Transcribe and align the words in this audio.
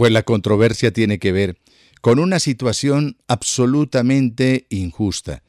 Pues 0.00 0.12
la 0.12 0.22
controversia 0.22 0.94
tiene 0.94 1.18
que 1.18 1.30
ver 1.30 1.58
con 2.00 2.20
una 2.20 2.40
situación 2.40 3.18
absolutamente 3.28 4.64
injusta. 4.70 5.42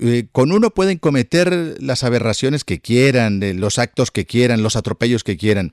Eh, 0.00 0.26
con 0.32 0.50
uno 0.50 0.70
pueden 0.70 0.98
cometer 0.98 1.76
las 1.80 2.02
aberraciones 2.02 2.64
que 2.64 2.80
quieran, 2.80 3.40
los 3.60 3.78
actos 3.78 4.10
que 4.10 4.26
quieran, 4.26 4.64
los 4.64 4.74
atropellos 4.74 5.22
que 5.22 5.36
quieran, 5.36 5.72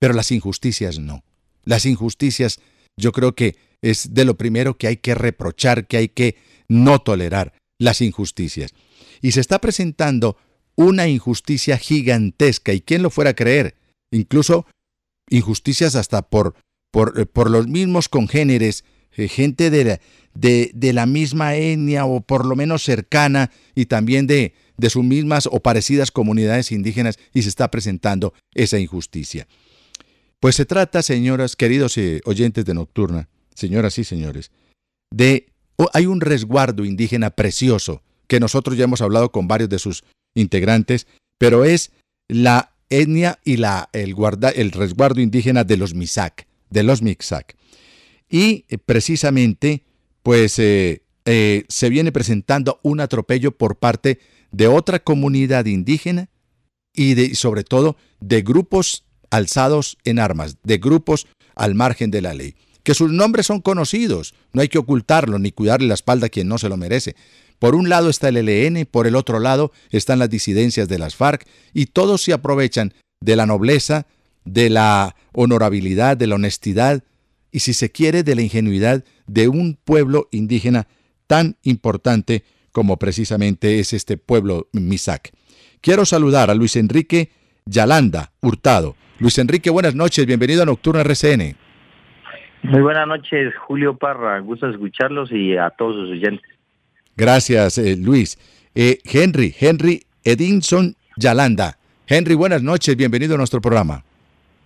pero 0.00 0.14
las 0.14 0.32
injusticias 0.32 0.98
no. 0.98 1.22
Las 1.62 1.86
injusticias 1.86 2.58
yo 2.96 3.12
creo 3.12 3.36
que 3.36 3.54
es 3.82 4.14
de 4.14 4.24
lo 4.24 4.36
primero 4.36 4.76
que 4.76 4.88
hay 4.88 4.96
que 4.96 5.14
reprochar, 5.14 5.86
que 5.86 5.98
hay 5.98 6.08
que 6.08 6.34
no 6.66 7.02
tolerar, 7.02 7.52
las 7.78 8.00
injusticias. 8.00 8.74
Y 9.22 9.30
se 9.30 9.40
está 9.40 9.60
presentando 9.60 10.36
una 10.74 11.06
injusticia 11.06 11.78
gigantesca, 11.78 12.72
y 12.72 12.80
quién 12.80 13.04
lo 13.04 13.10
fuera 13.10 13.30
a 13.30 13.34
creer, 13.34 13.76
incluso 14.10 14.66
injusticias 15.30 15.94
hasta 15.94 16.22
por, 16.22 16.56
por, 16.94 17.18
eh, 17.18 17.26
por 17.26 17.50
los 17.50 17.66
mismos 17.66 18.08
congéneres, 18.08 18.84
gente 19.10 19.70
de 19.70 19.84
la, 19.84 20.00
de, 20.32 20.92
la 20.92 21.06
misma 21.06 21.56
etnia 21.56 22.04
o 22.04 22.20
por 22.20 22.46
lo 22.46 22.54
menos 22.54 22.84
cercana 22.84 23.50
y 23.74 23.86
también 23.86 24.28
de, 24.28 24.54
de 24.76 24.90
sus 24.90 25.02
mismas 25.02 25.48
o 25.50 25.58
parecidas 25.58 26.12
comunidades 26.12 26.70
indígenas 26.70 27.18
y 27.32 27.42
se 27.42 27.48
está 27.48 27.68
presentando 27.68 28.32
esa 28.54 28.78
injusticia. 28.78 29.48
Pues 30.38 30.54
se 30.54 30.66
trata, 30.66 31.02
señoras, 31.02 31.56
queridos 31.56 31.98
eh, 31.98 32.20
oyentes 32.26 32.64
de 32.64 32.74
Nocturna, 32.74 33.28
señoras 33.56 33.98
y 33.98 34.04
señores, 34.04 34.52
de... 35.12 35.46
hay 35.94 36.06
un 36.06 36.20
resguardo 36.20 36.84
indígena 36.84 37.30
precioso 37.30 38.02
que 38.28 38.38
nosotros 38.38 38.76
ya 38.76 38.84
hemos 38.84 39.00
hablado 39.00 39.32
con 39.32 39.48
varios 39.48 39.68
de 39.68 39.80
sus 39.80 40.04
integrantes, 40.36 41.08
pero 41.38 41.64
es 41.64 41.90
la 42.28 42.70
etnia 42.88 43.40
y 43.42 43.56
la, 43.56 43.88
el, 43.92 44.14
guarda, 44.14 44.50
el 44.50 44.70
resguardo 44.70 45.20
indígena 45.20 45.64
de 45.64 45.76
los 45.76 45.92
Misak, 45.94 46.46
de 46.74 46.82
los 46.82 47.00
Mixac. 47.00 47.56
Y 48.28 48.66
eh, 48.68 48.78
precisamente, 48.78 49.84
pues 50.22 50.58
eh, 50.58 51.02
eh, 51.24 51.64
se 51.68 51.88
viene 51.88 52.12
presentando 52.12 52.80
un 52.82 53.00
atropello 53.00 53.52
por 53.56 53.78
parte 53.78 54.18
de 54.50 54.66
otra 54.66 54.98
comunidad 54.98 55.66
indígena 55.66 56.28
y 56.92 57.14
de, 57.14 57.34
sobre 57.34 57.64
todo 57.64 57.96
de 58.20 58.42
grupos 58.42 59.04
alzados 59.30 59.96
en 60.04 60.18
armas, 60.18 60.58
de 60.62 60.78
grupos 60.78 61.26
al 61.54 61.74
margen 61.74 62.10
de 62.10 62.20
la 62.20 62.34
ley. 62.34 62.56
Que 62.82 62.94
sus 62.94 63.10
nombres 63.10 63.46
son 63.46 63.60
conocidos, 63.60 64.34
no 64.52 64.60
hay 64.60 64.68
que 64.68 64.78
ocultarlo 64.78 65.38
ni 65.38 65.52
cuidarle 65.52 65.88
la 65.88 65.94
espalda 65.94 66.26
a 66.26 66.30
quien 66.30 66.48
no 66.48 66.58
se 66.58 66.68
lo 66.68 66.76
merece. 66.76 67.16
Por 67.58 67.74
un 67.74 67.88
lado 67.88 68.10
está 68.10 68.28
el 68.28 68.36
ELN, 68.36 68.84
por 68.84 69.06
el 69.06 69.16
otro 69.16 69.38
lado 69.38 69.72
están 69.90 70.18
las 70.18 70.28
disidencias 70.28 70.88
de 70.88 70.98
las 70.98 71.14
FARC 71.14 71.46
y 71.72 71.86
todos 71.86 72.22
se 72.22 72.32
aprovechan 72.32 72.92
de 73.20 73.36
la 73.36 73.46
nobleza, 73.46 74.06
de 74.44 74.70
la 74.70 75.16
honorabilidad, 75.32 76.16
de 76.16 76.26
la 76.26 76.34
honestidad 76.36 77.02
y 77.50 77.60
si 77.60 77.72
se 77.72 77.90
quiere 77.90 78.22
de 78.22 78.34
la 78.34 78.42
ingenuidad 78.42 79.04
de 79.26 79.48
un 79.48 79.78
pueblo 79.82 80.28
indígena 80.32 80.86
tan 81.26 81.56
importante 81.62 82.44
como 82.72 82.98
precisamente 82.98 83.78
es 83.78 83.92
este 83.92 84.16
pueblo 84.16 84.68
Misak. 84.72 85.30
Quiero 85.80 86.04
saludar 86.04 86.50
a 86.50 86.54
Luis 86.54 86.76
Enrique 86.76 87.30
Yalanda 87.66 88.32
Hurtado. 88.40 88.96
Luis 89.20 89.38
Enrique, 89.38 89.70
buenas 89.70 89.94
noches, 89.94 90.26
bienvenido 90.26 90.62
a 90.62 90.66
Nocturna 90.66 91.02
RCN. 91.02 91.56
Muy 92.64 92.80
buenas 92.80 93.06
noches, 93.06 93.54
Julio 93.66 93.96
Parra, 93.96 94.40
gusto 94.40 94.68
escucharlos 94.68 95.30
y 95.30 95.56
a 95.56 95.70
todos 95.70 95.94
sus 95.94 96.10
oyentes. 96.10 96.48
Gracias, 97.16 97.78
eh, 97.78 97.96
Luis. 97.96 98.38
Eh, 98.74 98.98
Henry, 99.04 99.54
Henry 99.58 100.02
Edinson 100.24 100.96
Yalanda. 101.16 101.78
Henry, 102.06 102.34
buenas 102.34 102.62
noches, 102.62 102.96
bienvenido 102.96 103.34
a 103.34 103.38
nuestro 103.38 103.60
programa. 103.60 104.02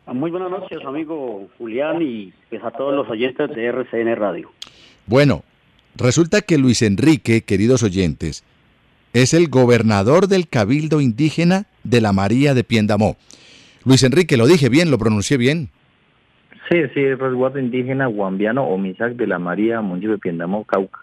Ah, 0.09 0.15
muy 0.15 0.31
buenas 0.31 0.51
noches, 0.51 0.79
amigo 0.87 1.51
Julián, 1.59 2.01
y 2.01 2.33
pues, 2.49 2.65
a 2.65 2.71
todos 2.71 2.95
los 2.95 3.11
oyentes 3.11 3.51
de 3.51 3.67
RCN 3.67 4.17
Radio. 4.17 4.51
Bueno, 5.07 5.43
resulta 5.97 6.41
que 6.41 6.57
Luis 6.57 6.81
Enrique, 6.81 7.43
queridos 7.43 7.83
oyentes, 7.83 8.43
es 9.13 9.35
el 9.35 9.49
gobernador 9.49 10.27
del 10.27 10.49
Cabildo 10.49 11.03
Indígena 11.03 11.67
de 11.85 12.01
la 12.01 12.15
María 12.15 12.55
de 12.55 12.65
Piendamó. 12.65 13.19
Luis 13.85 14.03
Enrique, 14.03 14.39
lo 14.39 14.47
dije 14.47 14.71
bien, 14.71 14.91
lo 14.91 14.97
pronuncié 14.97 15.37
bien. 15.37 15.69
Sí, 16.71 16.79
sí, 16.95 17.01
el 17.01 17.19
resguardo 17.19 17.59
indígena 17.59 18.07
guambiano 18.07 18.65
o 18.65 18.79
Misac 18.79 19.13
de 19.13 19.27
la 19.27 19.39
María, 19.39 19.83
municipio 19.83 20.13
de 20.13 20.19
Piendamó, 20.19 20.65
Cauca. 20.65 21.01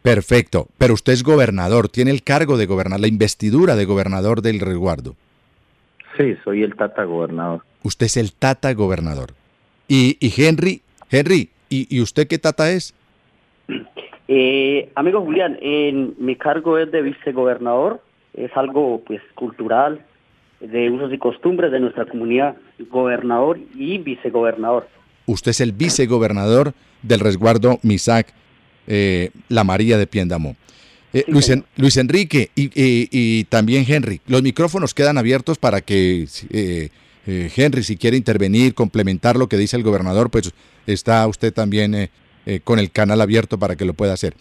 Perfecto, 0.00 0.68
pero 0.78 0.94
usted 0.94 1.12
es 1.12 1.24
gobernador, 1.24 1.90
tiene 1.90 2.10
el 2.10 2.22
cargo 2.22 2.56
de 2.56 2.64
gobernar, 2.64 3.00
la 3.00 3.06
investidura 3.06 3.76
de 3.76 3.84
gobernador 3.84 4.40
del 4.40 4.60
resguardo. 4.60 5.14
Sí, 6.16 6.36
soy 6.42 6.62
el 6.62 6.74
tata 6.74 7.04
gobernador. 7.04 7.60
Usted 7.84 8.06
es 8.06 8.16
el 8.16 8.32
tata 8.32 8.74
gobernador. 8.74 9.34
Y, 9.86 10.16
y 10.18 10.32
Henry, 10.36 10.82
Henry, 11.10 11.50
¿y, 11.68 11.86
¿y, 11.94 12.00
usted 12.00 12.26
qué 12.26 12.38
tata 12.38 12.72
es? 12.72 12.94
Eh, 14.26 14.90
amigo 14.94 15.20
Julián, 15.20 15.58
mi 16.18 16.34
cargo 16.36 16.78
es 16.78 16.90
de 16.90 17.02
vicegobernador, 17.02 18.02
es 18.32 18.50
algo 18.56 19.02
pues 19.06 19.20
cultural, 19.34 20.04
de 20.60 20.90
usos 20.90 21.12
y 21.12 21.18
costumbres 21.18 21.70
de 21.70 21.80
nuestra 21.80 22.06
comunidad, 22.06 22.56
gobernador 22.90 23.58
y 23.74 23.98
vicegobernador. 23.98 24.88
Usted 25.26 25.50
es 25.50 25.60
el 25.60 25.72
vicegobernador 25.72 26.72
del 27.02 27.20
resguardo 27.20 27.78
MISAC 27.82 28.32
eh, 28.86 29.30
la 29.48 29.64
María 29.64 29.98
de 29.98 30.06
Piendamó. 30.06 30.56
Eh, 31.12 31.24
Luis, 31.28 31.50
Luis, 31.76 31.96
Enrique 31.96 32.50
y, 32.56 32.70
y, 32.74 33.44
también 33.44 33.84
Henry, 33.86 34.20
los 34.26 34.42
micrófonos 34.42 34.94
quedan 34.94 35.16
abiertos 35.16 35.58
para 35.58 35.80
que 35.80 36.26
eh, 36.50 36.88
Henry, 37.26 37.82
si 37.82 37.96
quiere 37.96 38.16
intervenir, 38.16 38.74
complementar 38.74 39.36
lo 39.36 39.48
que 39.48 39.56
dice 39.56 39.76
el 39.76 39.82
gobernador, 39.82 40.30
pues 40.30 40.52
está 40.86 41.26
usted 41.26 41.52
también 41.52 42.10
con 42.64 42.78
el 42.78 42.90
canal 42.90 43.20
abierto 43.20 43.58
para 43.58 43.76
que 43.76 43.86
lo 43.86 43.94
pueda 43.94 44.12
hacer. 44.12 44.34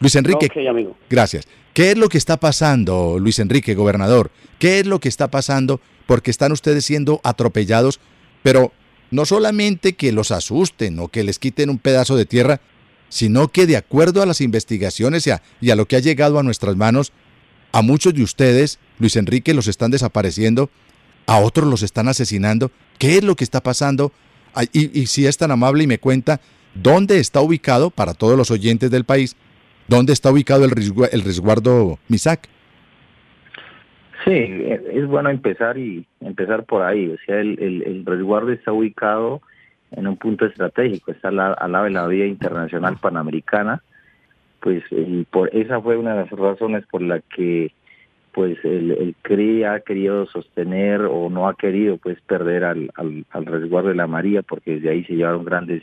Luis 0.00 0.16
Enrique, 0.16 0.48
amigo. 0.68 0.96
gracias. 1.08 1.46
¿Qué 1.72 1.90
es 1.90 1.98
lo 1.98 2.08
que 2.08 2.18
está 2.18 2.38
pasando, 2.38 3.18
Luis 3.18 3.38
Enrique, 3.38 3.74
gobernador? 3.74 4.30
¿Qué 4.58 4.80
es 4.80 4.86
lo 4.86 5.00
que 5.00 5.08
está 5.08 5.30
pasando? 5.30 5.80
Porque 6.06 6.30
están 6.30 6.52
ustedes 6.52 6.84
siendo 6.84 7.20
atropellados, 7.24 8.00
pero 8.42 8.72
no 9.10 9.24
solamente 9.24 9.94
que 9.94 10.12
los 10.12 10.30
asusten 10.30 10.98
o 10.98 11.08
que 11.08 11.24
les 11.24 11.38
quiten 11.38 11.70
un 11.70 11.78
pedazo 11.78 12.16
de 12.16 12.26
tierra, 12.26 12.60
sino 13.08 13.48
que 13.48 13.66
de 13.66 13.76
acuerdo 13.76 14.22
a 14.22 14.26
las 14.26 14.40
investigaciones 14.40 15.26
y 15.26 15.30
a, 15.30 15.42
y 15.60 15.70
a, 15.70 15.76
lo 15.76 15.86
que 15.86 15.96
ha 15.96 16.00
llegado 16.00 16.38
a 16.38 16.42
nuestras 16.42 16.76
manos, 16.76 17.12
a 17.72 17.82
muchos 17.82 18.14
de 18.14 18.22
ustedes, 18.22 18.78
Luis 18.98 19.16
Enrique, 19.16 19.54
los 19.54 19.66
están 19.66 19.90
desapareciendo, 19.90 20.70
a 21.26 21.38
otros 21.38 21.68
los 21.68 21.82
están 21.82 22.08
asesinando. 22.08 22.70
¿Qué 22.98 23.18
es 23.18 23.24
lo 23.24 23.34
que 23.34 23.44
está 23.44 23.62
pasando? 23.62 24.12
Y, 24.72 25.06
si 25.06 25.26
es 25.26 25.36
tan 25.36 25.50
amable 25.50 25.84
y 25.84 25.86
me 25.86 25.98
cuenta, 25.98 26.40
¿dónde 26.74 27.18
está 27.18 27.40
ubicado, 27.40 27.90
para 27.90 28.14
todos 28.14 28.36
los 28.36 28.50
oyentes 28.50 28.90
del 28.90 29.04
país, 29.04 29.36
dónde 29.88 30.12
está 30.12 30.30
ubicado 30.30 30.64
el, 30.64 30.70
resguardo, 30.70 31.92
el 31.92 31.98
MISAC? 32.08 32.48
Sí, 34.24 34.30
es 34.30 35.06
bueno 35.06 35.28
empezar 35.28 35.76
y 35.76 36.06
empezar 36.20 36.64
por 36.64 36.82
ahí. 36.82 37.10
O 37.10 37.16
sea, 37.26 37.40
el, 37.40 37.58
el, 37.60 38.06
resguardo 38.06 38.52
está 38.52 38.72
ubicado 38.72 39.42
en 39.90 40.06
un 40.06 40.16
punto 40.16 40.46
estratégico, 40.46 41.10
está 41.10 41.28
al, 41.28 41.36
lado 41.36 41.84
de 41.84 41.90
la 41.90 42.06
vía 42.06 42.26
internacional 42.26 42.96
panamericana, 42.96 43.82
pues 44.60 44.82
y 44.90 45.24
por 45.24 45.54
esa 45.54 45.80
fue 45.80 45.96
una 45.98 46.14
de 46.14 46.20
las 46.22 46.30
razones 46.30 46.84
por 46.90 47.02
la 47.02 47.20
que 47.20 47.72
pues 48.34 48.58
el, 48.64 48.90
el 48.90 49.14
CRI 49.22 49.64
ha 49.64 49.80
querido 49.80 50.26
sostener 50.26 51.02
o 51.02 51.30
no 51.30 51.48
ha 51.48 51.54
querido 51.54 51.96
pues 51.98 52.20
perder 52.22 52.64
al, 52.64 52.90
al, 52.96 53.24
al 53.30 53.46
resguardo 53.46 53.90
de 53.90 53.94
la 53.94 54.08
María 54.08 54.42
porque 54.42 54.72
desde 54.74 54.90
ahí 54.90 55.04
se 55.04 55.14
llevaron 55.14 55.44
grandes 55.44 55.82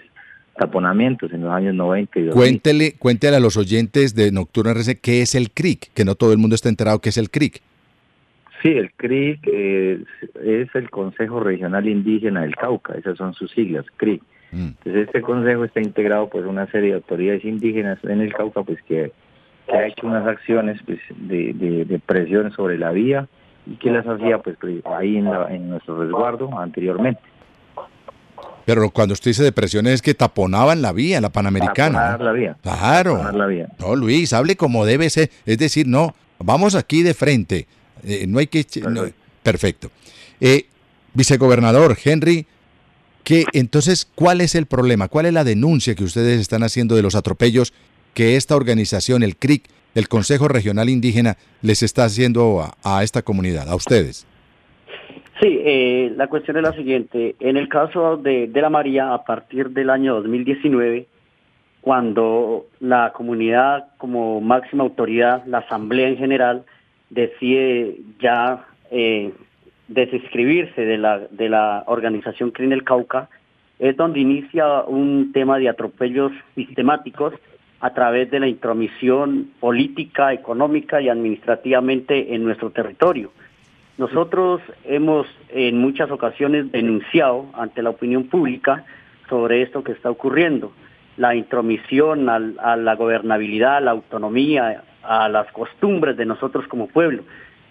taponamientos 0.58 1.32
en 1.32 1.42
los 1.42 1.52
años 1.52 1.74
90 1.74 2.20
y 2.20 2.24
2000. 2.24 2.34
Cuéntele, 2.34 2.94
cuéntele 3.00 3.38
a 3.38 3.40
los 3.40 3.56
oyentes 3.56 4.14
de 4.16 4.32
Nocturna 4.32 4.72
RC 4.72 5.00
qué 5.00 5.22
es 5.22 5.34
el 5.34 5.52
CRIC, 5.52 5.94
que 5.94 6.04
no 6.04 6.16
todo 6.16 6.34
el 6.34 6.38
mundo 6.38 6.56
está 6.56 6.68
enterado 6.68 7.00
qué 7.00 7.10
es 7.10 7.18
el 7.18 7.30
CRIC. 7.30 7.62
Sí, 8.62 8.70
el 8.70 8.92
CRIC 8.92 9.40
eh, 9.48 10.04
es 10.44 10.76
el 10.76 10.90
Consejo 10.90 11.40
Regional 11.40 11.88
Indígena 11.88 12.42
del 12.42 12.56
Cauca, 12.56 12.94
esas 12.96 13.18
son 13.18 13.34
sus 13.34 13.50
siglas, 13.52 13.86
CRIC. 13.96 14.22
Mm. 14.52 14.68
Entonces 14.84 15.08
este 15.08 15.22
consejo 15.22 15.64
está 15.64 15.80
integrado 15.80 16.30
por 16.30 16.46
una 16.46 16.68
serie 16.68 16.90
de 16.90 16.96
autoridades 16.96 17.46
indígenas 17.46 17.98
en 18.04 18.20
el 18.20 18.34
Cauca, 18.34 18.64
pues 18.64 18.82
que, 18.84 19.14
que 19.72 19.78
ha 19.78 19.88
hecho 19.88 20.08
unas 20.08 20.28
acciones 20.28 20.80
pues, 20.86 21.00
de, 21.16 21.54
de, 21.54 21.86
de, 21.86 22.00
presión 22.00 22.52
sobre 22.52 22.78
la 22.78 22.92
vía 22.92 23.28
y 23.66 23.76
que 23.76 23.90
las 23.92 24.06
hacía 24.06 24.40
pues 24.40 24.58
ahí 24.86 25.18
en, 25.18 25.26
la, 25.26 25.54
en 25.54 25.70
nuestro 25.70 26.02
resguardo 26.02 26.60
anteriormente. 26.60 27.22
Pero 28.66 28.90
cuando 28.90 29.14
usted 29.14 29.32
dice 29.32 29.44
depresión 29.44 29.88
es 29.88 30.02
que 30.02 30.14
taponaban 30.14 30.82
la 30.82 30.92
vía, 30.92 31.22
la 31.22 31.30
panamericana. 31.30 32.00
Taponar 32.00 32.22
la 32.22 32.32
vía. 32.32 32.58
Claro. 32.62 33.12
Taponar 33.14 33.36
la 33.36 33.46
vía. 33.48 33.68
No, 33.80 33.96
Luis, 33.96 34.34
hable 34.34 34.56
como 34.56 34.86
debe 34.86 35.10
ser. 35.10 35.30
Es 35.46 35.58
decir, 35.58 35.88
no, 35.88 36.14
vamos 36.40 36.76
aquí 36.76 37.02
de 37.02 37.14
frente. 37.14 37.68
Eh, 38.04 38.26
no 38.28 38.40
hay 38.40 38.48
que... 38.48 38.66
No, 38.90 39.04
perfecto. 39.42 39.90
Eh, 40.40 40.66
vicegobernador 41.14 41.98
Henry, 42.04 42.46
que 43.24 43.46
entonces, 43.54 44.08
¿cuál 44.16 44.42
es 44.42 44.56
el 44.56 44.66
problema? 44.66 45.08
¿Cuál 45.08 45.28
es 45.28 45.34
la 45.34 45.44
denuncia 45.44 45.96
que 45.96 46.04
ustedes 46.04 46.40
están 46.40 46.64
haciendo 46.64 46.96
de 46.96 47.02
los 47.02 47.16
atropellos 47.16 47.74
que 48.14 48.36
esta 48.36 48.56
organización, 48.56 49.24
el 49.24 49.36
CRIC, 49.36 49.64
el 49.96 50.08
Consejo 50.08 50.48
Regional 50.48 50.90
Indígena, 50.90 51.38
les 51.62 51.84
está 51.84 52.06
haciendo 52.06 52.64
a, 52.84 53.04
esta 53.04 53.22
comunidad, 53.22 53.70
a 53.70 53.76
ustedes? 53.76 54.28
Sí, 55.42 55.60
eh, 55.64 56.14
la 56.16 56.28
cuestión 56.28 56.58
es 56.58 56.64
la 56.64 56.74
siguiente. 56.74 57.36
En 57.40 57.58
el 57.58 57.68
caso 57.68 58.18
de, 58.18 58.48
de 58.48 58.62
la 58.62 58.70
María, 58.70 59.14
a 59.14 59.24
partir 59.24 59.70
del 59.72 59.90
año 59.90 60.16
2019, 60.16 61.08
cuando 61.82 62.68
la 62.80 63.12
comunidad 63.12 63.88
como 63.98 64.40
máxima 64.40 64.84
autoridad, 64.84 65.44
la 65.48 65.60
asamblea 65.60 66.08
en 66.10 66.18
general, 66.18 66.64
decide 67.10 67.98
ya 68.20 68.66
eh, 68.92 69.34
desescribirse 69.88 70.82
de 70.82 70.98
la, 70.98 71.20
de 71.20 71.50
la 71.50 71.84
organización 71.88 72.52
CRIN 72.52 72.72
el 72.72 72.84
Cauca, 72.84 73.30
es 73.80 73.98
donde 73.98 74.20
inicia 74.20 74.84
un 74.84 75.32
tema 75.34 75.58
de 75.58 75.70
atropellos 75.70 76.32
sistemáticos 76.56 77.34
a 77.82 77.94
través 77.94 78.30
de 78.30 78.40
la 78.40 78.48
intromisión 78.48 79.50
política, 79.60 80.34
económica 80.34 81.02
y 81.02 81.10
administrativamente 81.10 82.36
en 82.36 82.44
nuestro 82.44 82.70
territorio. 82.70 83.32
Nosotros 83.98 84.62
hemos 84.86 85.28
en 85.50 85.80
muchas 85.80 86.10
ocasiones 86.12 86.72
denunciado 86.72 87.48
ante 87.54 87.82
la 87.82 87.90
opinión 87.90 88.26
pública 88.26 88.86
sobre 89.28 89.64
esto 89.64 89.84
que 89.84 89.92
está 89.94 90.10
ocurriendo 90.10 90.72
la 91.18 91.36
intromisión 91.36 92.30
a 92.30 92.76
la 92.76 92.96
gobernabilidad, 92.96 93.78
a 93.78 93.82
la 93.82 93.92
autonomía, 93.92 94.84
a 95.04 95.28
las 95.30 95.52
costumbres 95.52 96.16
de 96.18 96.26
nosotros 96.26 96.68
como 96.68 96.88
pueblo, 96.88 97.24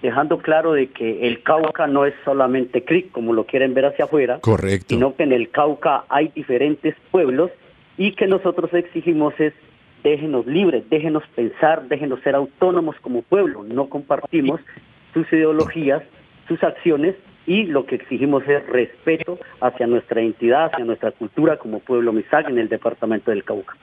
dejando 0.03 0.39
claro 0.39 0.73
de 0.73 0.89
que 0.89 1.27
el 1.27 1.43
Cauca 1.43 1.87
no 1.87 2.05
es 2.05 2.15
solamente 2.25 2.85
CRIC, 2.85 3.12
como 3.12 3.33
lo 3.33 3.45
quieren 3.45 3.75
ver 3.75 3.87
hacia 3.87 4.05
afuera, 4.05 4.41
Correcto. 4.41 4.87
sino 4.89 5.15
que 5.15 5.23
en 5.23 5.33
el 5.33 5.51
Cauca 5.51 6.05
hay 6.09 6.29
diferentes 6.29 6.95
pueblos 7.11 7.51
y 7.97 8.12
que 8.12 8.27
nosotros 8.27 8.73
exigimos 8.73 9.35
es 9.39 9.53
déjenos 10.02 10.47
libres, 10.47 10.85
déjenos 10.91 11.23
pensar, 11.35 11.88
déjenos 11.88 12.20
ser 12.23 12.35
autónomos 12.35 12.97
como 13.00 13.23
pueblo, 13.23 13.64
no 13.64 13.88
compartimos 13.88 14.61
sus 15.12 15.31
ideologías, 15.32 16.02
sus 16.49 16.62
acciones 16.62 17.14
y 17.47 17.64
lo 17.64 17.87
que 17.87 17.97
exigimos 17.97 18.43
es 18.47 18.67
respeto 18.67 19.38
hacia 19.61 19.87
nuestra 19.87 20.23
identidad, 20.23 20.67
hacia 20.67 20.85
nuestra 20.85 21.11
cultura 21.11 21.56
como 21.58 21.81
pueblo 21.81 22.12
Misak 22.12 22.49
en 22.49 22.58
el 22.58 22.69
departamento 22.69 23.31
del 23.31 23.44
Cauca. 23.44 23.76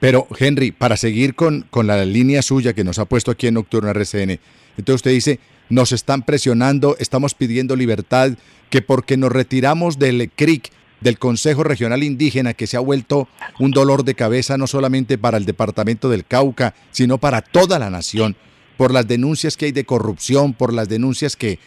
Pero, 0.00 0.26
Henry, 0.38 0.72
para 0.72 0.96
seguir 0.96 1.34
con, 1.34 1.62
con 1.70 1.86
la 1.86 2.04
línea 2.04 2.42
suya 2.42 2.74
que 2.74 2.84
nos 2.84 2.98
ha 2.98 3.06
puesto 3.06 3.30
aquí 3.30 3.46
en 3.46 3.54
Nocturno 3.54 3.90
RCN, 3.90 4.38
entonces 4.76 4.96
usted 4.96 5.10
dice, 5.12 5.40
nos 5.70 5.92
están 5.92 6.22
presionando, 6.22 6.96
estamos 6.98 7.34
pidiendo 7.34 7.76
libertad, 7.76 8.32
que 8.68 8.82
porque 8.82 9.16
nos 9.16 9.32
retiramos 9.32 9.98
del 9.98 10.30
CRIC, 10.30 10.70
del 11.00 11.18
Consejo 11.18 11.62
Regional 11.62 12.02
Indígena, 12.02 12.54
que 12.54 12.66
se 12.66 12.76
ha 12.76 12.80
vuelto 12.80 13.28
un 13.58 13.70
dolor 13.70 14.04
de 14.04 14.14
cabeza 14.14 14.56
no 14.56 14.66
solamente 14.66 15.18
para 15.18 15.36
el 15.36 15.44
departamento 15.44 16.08
del 16.08 16.24
Cauca, 16.24 16.74
sino 16.90 17.18
para 17.18 17.42
toda 17.42 17.78
la 17.78 17.90
nación, 17.90 18.36
por 18.76 18.92
las 18.92 19.06
denuncias 19.06 19.56
que 19.56 19.66
hay 19.66 19.72
de 19.72 19.84
corrupción, 19.84 20.52
por 20.52 20.72
las 20.72 20.88
denuncias 20.88 21.36
que, 21.36 21.58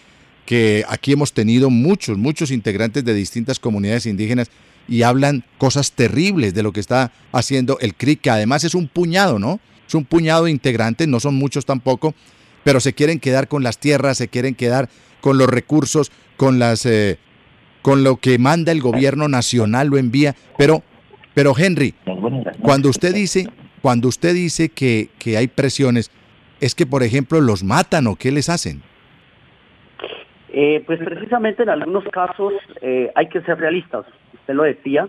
que 0.45 0.83
aquí 0.87 1.11
hemos 1.11 1.33
tenido 1.33 1.69
muchos, 1.69 2.17
muchos 2.17 2.51
integrantes 2.51 3.05
de 3.05 3.13
distintas 3.13 3.59
comunidades 3.59 4.05
indígenas 4.05 4.49
y 4.87 5.03
hablan 5.03 5.45
cosas 5.57 5.91
terribles 5.91 6.53
de 6.53 6.63
lo 6.63 6.73
que 6.73 6.79
está 6.79 7.11
haciendo 7.31 7.77
el 7.79 7.93
CRIC, 7.93 8.21
que 8.21 8.29
además 8.31 8.63
es 8.63 8.73
un 8.73 8.87
puñado, 8.87 9.37
¿no? 9.37 9.59
Es 9.87 9.93
un 9.93 10.05
puñado 10.05 10.45
de 10.45 10.51
integrantes, 10.51 11.07
no 11.07 11.19
son 11.19 11.35
muchos 11.35 11.65
tampoco, 11.65 12.15
pero 12.63 12.79
se 12.79 12.93
quieren 12.93 13.19
quedar 13.19 13.47
con 13.47 13.63
las 13.63 13.77
tierras, 13.77 14.17
se 14.17 14.27
quieren 14.27 14.55
quedar 14.55 14.89
con 15.21 15.37
los 15.37 15.47
recursos, 15.47 16.11
con 16.37 16.59
las 16.59 16.85
eh, 16.85 17.19
con 17.81 18.03
lo 18.03 18.17
que 18.17 18.37
manda 18.37 18.71
el 18.71 18.81
gobierno 18.81 19.27
nacional, 19.27 19.87
lo 19.87 19.97
envía, 19.97 20.35
pero 20.57 20.83
pero 21.33 21.53
Henry, 21.57 21.93
cuando 22.61 22.89
usted 22.89 23.13
dice, 23.13 23.47
cuando 23.81 24.09
usted 24.09 24.33
dice 24.33 24.67
que, 24.69 25.09
que 25.19 25.37
hay 25.37 25.47
presiones, 25.47 26.11
es 26.59 26.75
que 26.75 26.85
por 26.85 27.01
ejemplo 27.01 27.39
los 27.39 27.63
matan 27.63 28.07
o 28.07 28.15
qué 28.15 28.31
les 28.31 28.49
hacen? 28.49 28.81
Eh, 30.51 30.83
pues 30.85 30.99
precisamente 30.99 31.63
en 31.63 31.69
algunos 31.69 32.03
casos 32.05 32.53
eh, 32.81 33.11
hay 33.15 33.29
que 33.29 33.41
ser 33.41 33.57
realistas, 33.57 34.05
usted 34.33 34.53
lo 34.53 34.63
decía, 34.63 35.07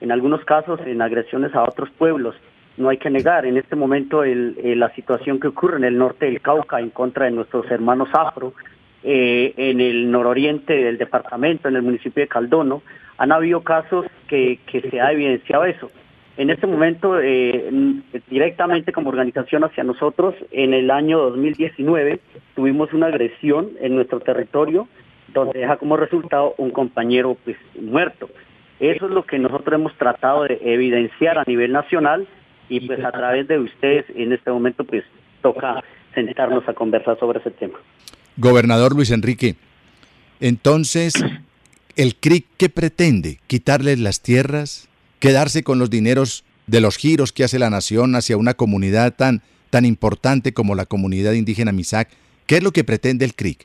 en 0.00 0.12
algunos 0.12 0.44
casos 0.44 0.78
en 0.86 1.00
agresiones 1.02 1.54
a 1.54 1.62
otros 1.62 1.90
pueblos. 1.98 2.36
No 2.76 2.88
hay 2.88 2.98
que 2.98 3.10
negar 3.10 3.44
en 3.44 3.56
este 3.56 3.76
momento 3.76 4.24
el, 4.24 4.56
eh, 4.62 4.76
la 4.76 4.94
situación 4.94 5.40
que 5.40 5.48
ocurre 5.48 5.78
en 5.78 5.84
el 5.84 5.98
norte 5.98 6.26
del 6.26 6.40
Cauca 6.40 6.80
en 6.80 6.90
contra 6.90 7.26
de 7.26 7.32
nuestros 7.32 7.70
hermanos 7.70 8.08
afro, 8.12 8.54
en 9.02 9.80
el 9.80 10.10
nororiente 10.10 10.74
del 10.74 10.98
departamento, 10.98 11.68
en 11.68 11.76
el 11.76 11.82
municipio 11.82 12.22
de 12.22 12.28
Caldono, 12.28 12.82
han 13.18 13.32
habido 13.32 13.62
casos 13.62 14.06
que, 14.28 14.58
que 14.66 14.80
se 14.90 15.00
ha 15.00 15.12
evidenciado 15.12 15.64
eso. 15.64 15.90
En 16.36 16.48
este 16.48 16.66
momento, 16.66 17.20
eh, 17.20 17.70
directamente 18.30 18.92
como 18.92 19.10
organización 19.10 19.64
hacia 19.64 19.84
nosotros, 19.84 20.34
en 20.50 20.72
el 20.72 20.90
año 20.90 21.18
2019 21.18 22.20
tuvimos 22.54 22.92
una 22.94 23.08
agresión 23.08 23.70
en 23.80 23.94
nuestro 23.96 24.20
territorio 24.20 24.88
donde 25.28 25.60
deja 25.60 25.76
como 25.76 25.96
resultado 25.96 26.54
un 26.56 26.70
compañero 26.70 27.36
pues, 27.44 27.56
muerto. 27.78 28.30
Eso 28.80 29.06
es 29.06 29.12
lo 29.12 29.24
que 29.24 29.38
nosotros 29.38 29.74
hemos 29.74 29.94
tratado 29.96 30.44
de 30.44 30.58
evidenciar 30.62 31.38
a 31.38 31.44
nivel 31.46 31.72
nacional 31.72 32.26
y 32.68 32.80
pues 32.80 33.04
a 33.04 33.12
través 33.12 33.46
de 33.46 33.58
ustedes 33.58 34.06
en 34.14 34.32
este 34.32 34.50
momento 34.50 34.84
pues 34.84 35.04
toca 35.42 35.84
sentarnos 36.14 36.66
a 36.68 36.74
conversar 36.74 37.18
sobre 37.18 37.40
ese 37.40 37.50
tema. 37.50 37.78
Gobernador 38.36 38.94
Luis 38.94 39.10
Enrique, 39.10 39.56
entonces, 40.40 41.14
¿el 41.96 42.16
CRIC 42.16 42.46
qué 42.56 42.68
pretende? 42.68 43.38
¿Quitarles 43.46 44.00
las 44.00 44.22
tierras? 44.22 44.88
quedarse 45.22 45.62
con 45.62 45.78
los 45.78 45.88
dineros 45.88 46.44
de 46.66 46.80
los 46.80 46.96
giros 46.96 47.32
que 47.32 47.44
hace 47.44 47.60
la 47.60 47.70
nación 47.70 48.16
hacia 48.16 48.36
una 48.36 48.54
comunidad 48.54 49.14
tan, 49.14 49.40
tan 49.70 49.84
importante 49.84 50.52
como 50.52 50.74
la 50.74 50.84
comunidad 50.84 51.34
indígena 51.34 51.70
Misak. 51.70 52.08
¿Qué 52.48 52.56
es 52.56 52.64
lo 52.64 52.72
que 52.72 52.82
pretende 52.82 53.24
el 53.24 53.34
CRIC? 53.34 53.64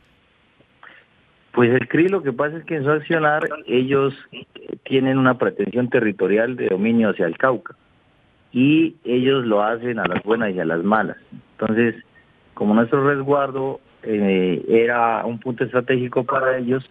Pues 1.53 1.71
el 1.71 1.87
CRIC 1.87 2.11
lo 2.11 2.21
que 2.21 2.31
pasa 2.31 2.57
es 2.57 2.63
que 2.65 2.75
en 2.75 2.83
su 2.83 2.91
accionar 2.91 3.49
ellos 3.65 4.13
tienen 4.83 5.17
una 5.17 5.39
pretensión 5.39 5.89
territorial 5.89 6.55
de 6.57 6.67
dominio 6.67 7.09
hacia 7.09 7.25
el 7.25 7.39
Cauca 7.39 7.75
y 8.51 8.95
ellos 9.03 9.43
lo 9.43 9.63
hacen 9.63 9.97
a 9.97 10.05
las 10.05 10.21
buenas 10.21 10.53
y 10.53 10.59
a 10.59 10.65
las 10.65 10.83
malas. 10.83 11.17
Entonces, 11.57 11.95
como 12.53 12.75
nuestro 12.75 13.03
resguardo 13.03 13.81
eh, 14.07 14.63
era 14.69 15.25
un 15.25 15.39
punto 15.39 15.63
estratégico 15.63 16.23
para 16.23 16.57
ellos 16.57 16.89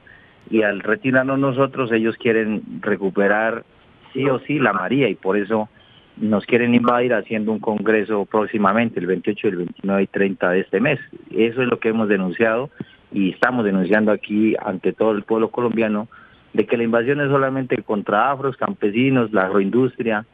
y 0.51 0.63
al 0.63 0.81
retirarnos 0.81 1.39
nosotros 1.39 1.91
ellos 1.93 2.17
quieren 2.17 2.63
recuperar 2.81 3.65
sí 4.13 4.25
o 4.27 4.39
sí 4.41 4.59
la 4.59 4.73
María 4.73 5.09
y 5.09 5.15
por 5.15 5.37
eso 5.37 5.69
nos 6.17 6.45
quieren 6.47 6.75
invadir 6.75 7.15
haciendo 7.15 7.53
un 7.53 7.59
congreso 7.59 8.25
próximamente, 8.25 9.01
el 9.01 9.07
28, 9.07 9.49
el 9.49 9.57
29 9.57 10.03
y 10.03 10.07
30 10.07 10.51
de 10.51 10.61
este 10.61 10.81
mes. 10.81 10.99
Eso 11.31 11.63
es 11.63 11.69
lo 11.69 11.79
que 11.79 11.89
hemos 11.89 12.09
denunciado 12.09 12.71
y 13.13 13.31
estamos 13.31 13.65
denunciando 13.65 14.13
aquí 14.13 14.55
ante 14.65 14.93
todo 14.93 15.13
el 15.13 15.23
pueblo 15.23 15.51
colombiano 15.51 16.09
de 16.53 16.67
que 16.67 16.77
la 16.77 16.85
invasión 16.85 17.21
es 17.21 17.29
solamente 17.29 17.83
contra 17.83 18.31
afros, 18.31 18.57
campesinos, 18.57 19.33
la 19.33 19.45
agroindustria, 19.45 20.25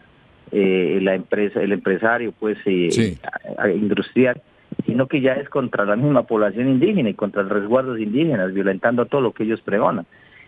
eh, 0.52 1.00
la 1.02 1.14
empresa, 1.14 1.60
el 1.60 1.72
empresario 1.72 2.32
pues 2.38 2.58
eh, 2.66 3.16
industrial, 3.74 4.40
sino 4.86 5.06
que 5.06 5.20
ya 5.20 5.34
es 5.34 5.48
contra 5.48 5.84
la 5.84 5.96
misma 5.96 6.24
población 6.24 6.68
indígena 6.68 7.10
y 7.10 7.14
contra 7.14 7.42
los 7.42 7.52
resguardos 7.52 7.98
indígenas, 7.98 8.52
violentando 8.52 9.06
todo 9.06 9.20
lo 9.20 9.32
que 9.32 9.44
ellos 9.44 9.60
pregonan. 9.60 10.06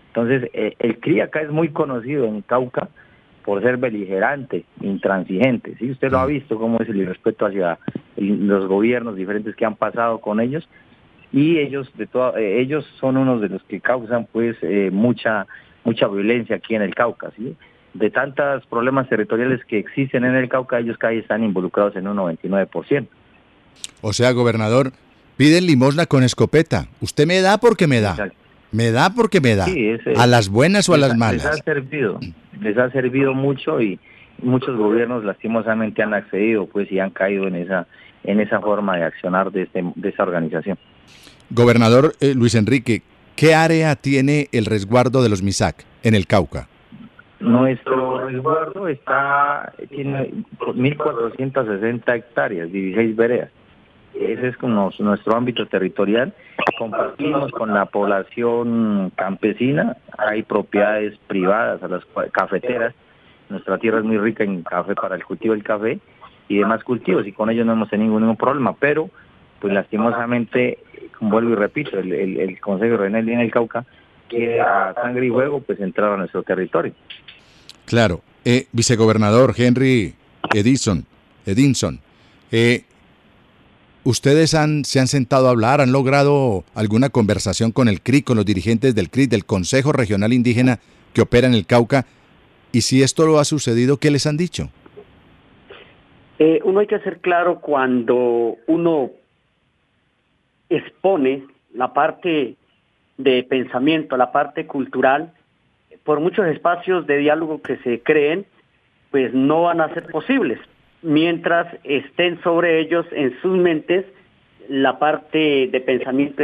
Entonces, 0.08 0.50
eh, 0.52 0.74
el 0.78 0.98
CRI 0.98 1.20
acá 1.20 1.40
es 1.40 1.50
muy 1.50 1.70
conocido 1.70 2.24
en 2.26 2.42
Cauca, 2.42 2.88
por 3.44 3.62
ser 3.62 3.76
beligerante, 3.76 4.64
intransigente. 4.80 5.76
¿sí? 5.78 5.90
Usted 5.90 6.10
lo 6.10 6.18
ha 6.18 6.26
mm. 6.26 6.30
visto 6.30 6.58
cómo 6.58 6.78
es 6.80 6.88
el 6.88 6.96
irrespeto 6.96 7.46
hacia 7.46 7.78
los 8.16 8.66
gobiernos 8.66 9.16
diferentes 9.16 9.54
que 9.54 9.66
han 9.66 9.76
pasado 9.76 10.20
con 10.20 10.40
ellos 10.40 10.68
y 11.30 11.58
ellos 11.58 11.90
de 11.96 12.06
todo, 12.06 12.36
eh, 12.36 12.60
ellos 12.60 12.86
son 13.00 13.16
unos 13.16 13.40
de 13.40 13.48
los 13.48 13.62
que 13.64 13.80
causan 13.80 14.26
pues 14.32 14.56
eh, 14.62 14.90
mucha 14.92 15.46
mucha 15.82 16.08
violencia 16.08 16.56
aquí 16.56 16.74
en 16.74 16.82
el 16.82 16.94
Cauca, 16.94 17.30
¿sí? 17.36 17.54
De 17.92 18.10
tantos 18.10 18.64
problemas 18.66 19.08
territoriales 19.08 19.64
que 19.66 19.78
existen 19.78 20.24
en 20.24 20.34
el 20.34 20.48
Cauca, 20.48 20.78
ellos 20.78 20.96
casi 20.96 21.18
están 21.18 21.44
involucrados 21.44 21.94
en 21.96 22.08
un 22.08 22.16
99%. 22.16 23.06
O 24.00 24.12
sea, 24.12 24.32
gobernador, 24.32 24.92
piden 25.36 25.66
limosna 25.66 26.06
con 26.06 26.22
escopeta. 26.22 26.88
Usted 27.00 27.26
me 27.26 27.40
da 27.40 27.58
porque 27.58 27.86
me 27.86 28.00
da. 28.00 28.30
Me 28.72 28.90
da 28.90 29.10
porque 29.10 29.40
me 29.40 29.54
da. 29.54 29.66
a 30.16 30.26
las 30.26 30.48
buenas 30.48 30.88
o 30.88 30.94
a 30.94 30.98
las 30.98 31.16
malas. 31.16 31.44
Les 31.44 31.60
ha 31.60 31.64
servido, 31.64 32.20
les 32.60 32.76
ha 32.76 32.90
servido 32.90 33.34
mucho 33.34 33.80
y 33.80 34.00
muchos 34.42 34.76
gobiernos 34.76 35.24
lastimosamente 35.24 36.02
han 36.02 36.12
accedido 36.12 36.66
pues 36.66 36.90
y 36.90 36.98
han 36.98 37.10
caído 37.10 37.46
en 37.46 37.54
esa 37.56 37.86
en 38.24 38.40
esa 38.40 38.60
forma 38.60 38.96
de 38.96 39.04
accionar 39.04 39.52
de, 39.52 39.62
este, 39.62 39.84
de 39.94 40.08
esa 40.08 40.22
organización. 40.22 40.78
Gobernador 41.50 42.14
eh, 42.20 42.34
Luis 42.34 42.54
Enrique, 42.54 43.02
¿qué 43.36 43.54
área 43.54 43.94
tiene 43.96 44.48
el 44.52 44.64
resguardo 44.64 45.22
de 45.22 45.28
los 45.28 45.42
MISAC 45.42 45.84
en 46.02 46.14
el 46.14 46.26
Cauca? 46.26 46.68
Nuestro 47.40 48.26
resguardo 48.26 48.88
está 48.88 49.72
tiene 49.90 50.32
1.460 50.58 52.16
hectáreas, 52.16 52.72
16 52.72 53.14
veredas. 53.14 53.50
Ese 54.14 54.48
es 54.48 54.56
como 54.56 54.90
nuestro 54.98 55.36
ámbito 55.36 55.66
territorial. 55.66 56.32
Compartimos 56.78 57.50
con 57.52 57.74
la 57.74 57.86
población 57.86 59.12
campesina, 59.16 59.96
hay 60.16 60.42
propiedades 60.42 61.18
privadas 61.26 61.82
a 61.82 61.88
las 61.88 62.04
cafeteras. 62.32 62.94
Nuestra 63.48 63.78
tierra 63.78 63.98
es 63.98 64.04
muy 64.04 64.18
rica 64.18 64.44
en 64.44 64.62
café 64.62 64.94
para 64.94 65.16
el 65.16 65.24
cultivo 65.24 65.54
del 65.54 65.62
café 65.62 65.98
y 66.48 66.58
demás 66.58 66.84
cultivos 66.84 67.26
y 67.26 67.32
con 67.32 67.50
ellos 67.50 67.66
no 67.66 67.72
hemos 67.72 67.90
tenido 67.90 68.18
ningún 68.18 68.36
problema, 68.36 68.74
pero 68.74 69.10
pues 69.60 69.72
lastimosamente, 69.72 70.78
vuelvo 71.20 71.52
y 71.52 71.54
repito, 71.54 71.98
el, 71.98 72.12
el, 72.12 72.60
Consejo 72.60 72.98
Regional 72.98 73.28
en 73.28 73.40
el 73.40 73.50
Cauca 73.50 73.84
quiera 74.28 74.94
sangre 74.94 75.26
y 75.26 75.30
juego, 75.30 75.60
pues 75.60 75.80
entrar 75.80 76.12
a 76.12 76.16
nuestro 76.16 76.42
territorio. 76.42 76.92
Claro. 77.86 78.20
Eh, 78.44 78.66
vicegobernador 78.72 79.54
Henry 79.56 80.14
Edison, 80.52 81.06
Edinson, 81.46 81.98
eh, 82.52 82.84
¿ustedes 84.04 84.54
han, 84.54 84.84
se 84.84 85.00
han 85.00 85.06
sentado 85.06 85.48
a 85.48 85.50
hablar, 85.50 85.80
han 85.80 85.92
logrado 85.92 86.64
alguna 86.74 87.08
conversación 87.08 87.72
con 87.72 87.88
el 87.88 88.00
CRI, 88.00 88.22
con 88.22 88.36
los 88.36 88.46
dirigentes 88.46 88.94
del 88.94 89.10
CRI, 89.10 89.26
del 89.26 89.44
Consejo 89.44 89.92
Regional 89.92 90.32
Indígena 90.32 90.78
que 91.12 91.22
opera 91.22 91.46
en 91.46 91.54
el 91.54 91.66
Cauca? 91.66 92.06
Y 92.72 92.82
si 92.82 93.02
esto 93.02 93.26
lo 93.26 93.38
ha 93.38 93.44
sucedido, 93.44 93.98
¿qué 93.98 94.10
les 94.10 94.26
han 94.26 94.36
dicho? 94.36 94.68
Eh, 96.38 96.60
uno 96.64 96.80
hay 96.80 96.86
que 96.86 96.98
ser 97.00 97.18
claro 97.18 97.60
cuando 97.60 98.56
uno 98.66 99.10
expone 100.68 101.44
la 101.72 101.92
parte 101.92 102.56
de 103.16 103.44
pensamiento, 103.44 104.16
la 104.16 104.32
parte 104.32 104.66
cultural, 104.66 105.32
por 106.02 106.20
muchos 106.20 106.46
espacios 106.46 107.06
de 107.06 107.18
diálogo 107.18 107.62
que 107.62 107.76
se 107.78 108.00
creen, 108.00 108.46
pues 109.10 109.32
no 109.32 109.62
van 109.62 109.80
a 109.80 109.92
ser 109.94 110.06
posibles, 110.06 110.58
mientras 111.04 111.66
estén 111.84 112.42
sobre 112.42 112.80
ellos 112.80 113.06
en 113.12 113.38
sus 113.40 113.56
mentes 113.56 114.06
la 114.68 114.98
parte 114.98 115.68
de 115.70 115.80
pensamiento 115.80 116.42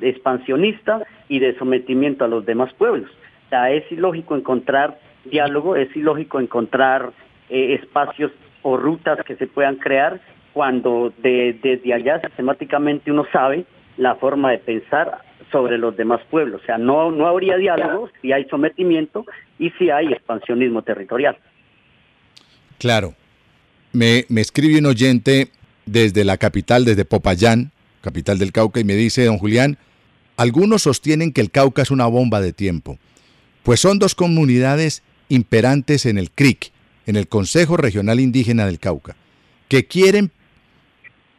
expansionista 0.00 1.04
y 1.28 1.40
de 1.40 1.58
sometimiento 1.58 2.24
a 2.24 2.28
los 2.28 2.46
demás 2.46 2.72
pueblos. 2.74 3.10
O 3.46 3.48
sea, 3.48 3.72
es 3.72 3.90
ilógico 3.90 4.36
encontrar 4.36 4.98
diálogo, 5.24 5.74
es 5.74 5.94
ilógico 5.96 6.38
encontrar 6.38 7.12
eh, 7.50 7.74
espacios 7.74 8.30
o 8.62 8.76
rutas 8.76 9.18
que 9.26 9.34
se 9.34 9.48
puedan 9.48 9.76
crear 9.76 10.20
cuando 10.52 11.12
desde 11.18 11.92
allá 11.92 12.20
sistemáticamente 12.20 13.10
uno 13.10 13.26
sabe 13.32 13.64
la 13.96 14.14
forma 14.14 14.52
de 14.52 14.58
pensar 14.58 15.18
sobre 15.50 15.78
los 15.78 15.96
demás 15.96 16.20
pueblos. 16.30 16.62
O 16.62 16.64
sea, 16.64 16.78
no, 16.78 17.10
no 17.10 17.26
habría 17.26 17.56
diálogo 17.56 18.08
si 18.22 18.32
hay 18.32 18.44
sometimiento 18.44 19.24
y 19.58 19.70
si 19.70 19.90
hay 19.90 20.12
expansionismo 20.12 20.82
territorial. 20.82 21.36
Claro. 22.78 23.14
Me, 23.94 24.26
me 24.28 24.42
escribe 24.42 24.78
un 24.78 24.86
oyente 24.86 25.50
desde 25.86 26.24
la 26.24 26.36
capital, 26.36 26.84
desde 26.84 27.06
Popayán, 27.06 27.72
capital 28.02 28.38
del 28.38 28.52
Cauca, 28.52 28.80
y 28.80 28.84
me 28.84 28.94
dice, 28.96 29.24
don 29.24 29.38
Julián, 29.38 29.78
algunos 30.36 30.82
sostienen 30.82 31.32
que 31.32 31.40
el 31.40 31.50
Cauca 31.50 31.82
es 31.82 31.90
una 31.90 32.06
bomba 32.06 32.40
de 32.40 32.52
tiempo, 32.52 32.98
pues 33.62 33.80
son 33.80 33.98
dos 33.98 34.14
comunidades 34.14 35.02
imperantes 35.28 36.06
en 36.06 36.18
el 36.18 36.30
CRIC, 36.30 36.72
en 37.06 37.16
el 37.16 37.28
Consejo 37.28 37.76
Regional 37.76 38.20
Indígena 38.20 38.66
del 38.66 38.78
Cauca, 38.78 39.16
que 39.68 39.86
quieren 39.86 40.30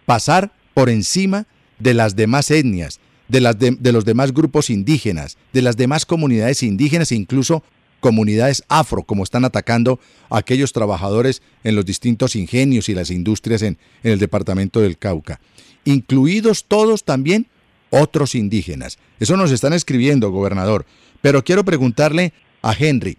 pasar 0.05 0.51
por 0.73 0.89
encima 0.89 1.47
de 1.79 1.93
las 1.93 2.15
demás 2.15 2.51
etnias, 2.51 2.99
de, 3.27 3.41
las 3.41 3.57
de, 3.57 3.91
los 3.91 4.05
demás 4.05 4.33
grupos 4.33 4.69
indígenas, 4.69 5.37
de 5.51 5.61
las 5.61 5.77
demás 5.77 6.05
comunidades 6.05 6.63
indígenas 6.63 7.11
e 7.11 7.15
incluso 7.15 7.63
comunidades 8.05 8.63
afro, 8.69 9.01
como 9.01 9.23
están 9.23 9.45
atacando 9.45 9.99
a 10.29 10.37
aquellos 10.37 10.73
trabajadores 10.73 11.41
en 11.63 11.75
los 11.75 11.87
distintos 11.87 12.35
ingenios 12.35 12.87
y 12.87 12.93
las 12.93 13.09
industrias 13.09 13.63
en, 13.63 13.79
el 14.03 14.19
departamento 14.19 14.79
del 14.79 14.99
Cauca, 14.99 15.41
incluidos 15.85 16.65
todos 16.65 17.03
también 17.03 17.47
otros 17.89 18.35
indígenas. 18.35 18.99
Eso 19.19 19.37
nos 19.37 19.49
están 19.49 19.73
escribiendo, 19.73 20.29
gobernador. 20.29 20.85
Pero 21.23 21.43
quiero 21.43 21.65
preguntarle 21.65 22.31
a 22.61 22.75
Henry. 22.77 23.17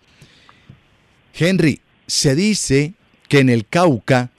Henry, 1.35 1.81
se 2.07 2.37
dice 2.37 2.95
que 3.29 3.41
en 3.41 3.49
el 3.49 3.67
Cauca 3.67 4.31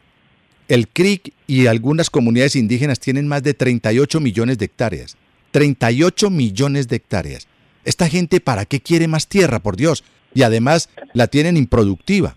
el 0.70 0.88
CRIC 0.88 1.34
y 1.46 1.68
algunas 1.68 2.10
comunidades 2.10 2.56
indígenas 2.56 3.02
tienen 3.02 3.28
más 3.28 3.44
de 3.44 3.54
38 3.54 4.22
millones 4.22 4.58
de 4.58 4.64
hectáreas. 4.64 5.18
38 5.52 6.30
millones 6.30 6.88
de 6.88 6.96
hectáreas. 6.96 7.50
Esta 7.84 8.08
gente, 8.08 8.40
¿para 8.40 8.64
qué 8.64 8.80
quiere 8.80 9.10
más 9.10 9.28
tierra, 9.28 9.60
por 9.60 9.76
Dios? 9.76 10.06
Y 10.38 10.44
además 10.44 10.88
la 11.16 11.26
tienen 11.26 11.58
improductiva. 11.58 12.36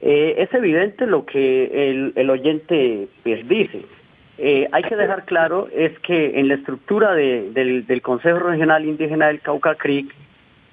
Eh, 0.00 0.36
es 0.38 0.54
evidente 0.54 1.04
lo 1.04 1.26
que 1.26 2.12
el, 2.14 2.30
oyente 2.30 3.08
pues, 3.24 3.48
dice. 3.48 3.84
Eh, 4.38 4.68
hay 4.70 4.84
que 4.84 4.94
dejar 4.94 5.24
claro 5.24 5.66
es 5.74 5.98
que 6.06 6.38
en 6.38 6.46
la 6.46 6.54
estructura 6.54 7.14
del, 7.14 8.00
Consejo 8.02 8.38
Regional 8.38 8.84
Indígena 8.84 9.26
del 9.26 9.40
Cauca 9.40 9.74
CRIC, 9.74 10.14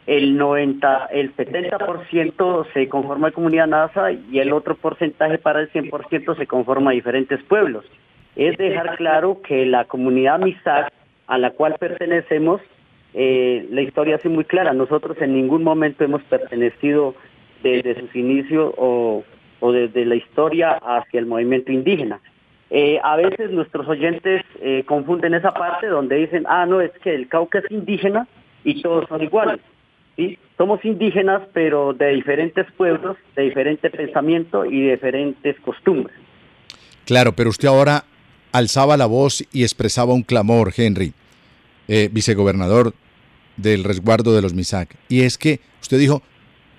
el 0.05 0.37
90, 0.37 1.07
el 1.07 1.35
70% 1.35 2.67
se 2.71 2.87
conforma 2.87 3.29
de 3.29 3.33
comunidad 3.33 3.65
NASA 3.65 4.11
y 4.11 4.37
el 4.37 4.53
otro 4.53 4.75
porcentaje 4.75 5.39
para 5.39 5.61
el 5.61 5.71
100% 5.71 6.37
se 6.37 6.45
conforma 6.45 6.91
de 6.91 6.97
diferentes 6.97 7.41
pueblos. 7.45 7.85
Es 8.35 8.55
dejar 8.57 8.97
claro 8.97 9.41
que 9.41 9.65
la 9.65 9.85
comunidad 9.85 10.37
MISAC 10.37 10.93
a 11.25 11.37
la 11.39 11.49
cual 11.51 11.77
pertenecemos, 11.79 12.61
eh, 13.13 13.67
la 13.69 13.81
historia 13.81 14.15
es 14.15 14.25
muy 14.25 14.45
clara. 14.45 14.73
Nosotros 14.73 15.17
en 15.21 15.33
ningún 15.33 15.63
momento 15.63 16.03
hemos 16.03 16.23
pertenecido 16.23 17.15
desde 17.61 17.99
sus 17.99 18.15
inicios 18.15 18.73
o, 18.77 19.23
desde 19.61 20.05
la 20.05 20.15
historia 20.15 20.71
hacia 20.71 21.19
el 21.19 21.25
movimiento 21.25 21.71
indígena. 21.71 22.19
Eh, 22.69 22.99
a 23.03 23.15
veces 23.15 23.51
nuestros 23.51 23.87
oyentes 23.87 24.43
eh, 24.61 24.83
confunden 24.85 25.35
esa 25.35 25.51
parte 25.51 25.87
donde 25.87 26.17
dicen, 26.17 26.43
ah, 26.49 26.65
no, 26.65 26.81
es 26.81 26.91
que 27.03 27.13
el 27.13 27.27
Cauca 27.29 27.59
es 27.59 27.71
indígena 27.71 28.27
y 28.63 28.81
todos 28.81 29.07
son 29.07 29.23
iguales. 29.23 29.61
¿sí? 30.17 30.37
Somos 30.57 30.83
indígenas, 30.83 31.43
pero 31.53 31.93
de 31.93 32.09
diferentes 32.09 32.65
pueblos, 32.73 33.15
de 33.35 33.43
diferente 33.43 33.89
pensamiento 33.89 34.65
y 34.65 34.89
diferentes 34.89 35.57
costumbres. 35.61 36.15
Claro, 37.05 37.33
pero 37.33 37.49
usted 37.49 37.67
ahora 37.67 38.03
alzaba 38.51 38.97
la 38.97 39.05
voz 39.05 39.47
y 39.53 39.63
expresaba 39.63 40.13
un 40.13 40.23
clamor, 40.23 40.73
Henry, 40.75 41.13
eh, 41.87 42.09
vicegobernador 42.11 42.93
del 43.57 43.83
resguardo 43.83 44.33
de 44.33 44.41
los 44.41 44.53
MISAC. 44.53 44.95
Y 45.09 45.21
es 45.21 45.37
que 45.37 45.59
usted 45.81 45.99
dijo 45.99 46.23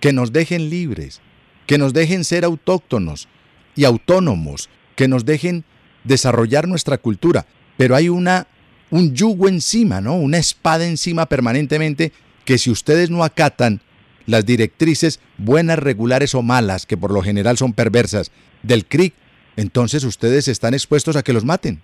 que 0.01 0.13
nos 0.13 0.33
dejen 0.33 0.71
libres, 0.71 1.21
que 1.67 1.79
nos 1.79 1.93
dejen 1.93 2.25
ser 2.25 2.45
autóctonos 2.45 3.29
y 3.75 3.85
autónomos, 3.85 4.69
que 4.97 5.09
nos 5.09 5.25
dejen 5.25 5.65
desarrollar 6.05 6.69
nuestra 6.69 6.99
cultura. 6.99 7.47
Pero 7.77 7.97
hay 7.97 8.09
una, 8.09 8.47
un 8.91 9.15
yugo 9.15 9.49
encima, 9.49 10.01
¿no? 10.01 10.15
Una 10.17 10.39
espada 10.39 10.87
encima 10.87 11.27
permanentemente 11.27 12.13
que 12.45 12.59
si 12.59 12.71
ustedes 12.71 13.11
no 13.11 13.25
acatan 13.25 13.81
las 14.27 14.47
directrices 14.47 15.21
buenas, 15.39 15.79
regulares 15.79 16.35
o 16.35 16.43
malas, 16.43 16.87
que 16.87 16.97
por 16.97 17.13
lo 17.13 17.23
general 17.23 17.57
son 17.59 17.73
perversas, 17.73 18.31
del 18.63 18.87
CRIC, 18.87 19.15
entonces 19.57 20.05
ustedes 20.05 20.49
están 20.49 20.75
expuestos 20.75 21.17
a 21.17 21.23
que 21.23 21.33
los 21.33 21.45
maten. 21.45 21.83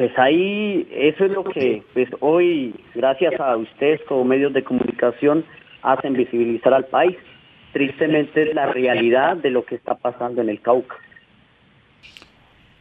Pues 0.00 0.18
ahí, 0.18 0.88
eso 0.90 1.26
es 1.26 1.30
lo 1.30 1.44
que 1.44 1.82
pues 1.92 2.08
hoy, 2.20 2.74
gracias 2.94 3.38
a 3.38 3.54
ustedes 3.58 4.00
como 4.08 4.24
medios 4.24 4.54
de 4.54 4.64
comunicación, 4.64 5.44
hacen 5.82 6.14
visibilizar 6.14 6.72
al 6.72 6.86
país. 6.86 7.18
Tristemente 7.74 8.44
es 8.44 8.54
la 8.54 8.72
realidad 8.72 9.36
de 9.36 9.50
lo 9.50 9.62
que 9.66 9.74
está 9.74 9.94
pasando 9.96 10.40
en 10.40 10.48
el 10.48 10.62
Cauca. 10.62 10.96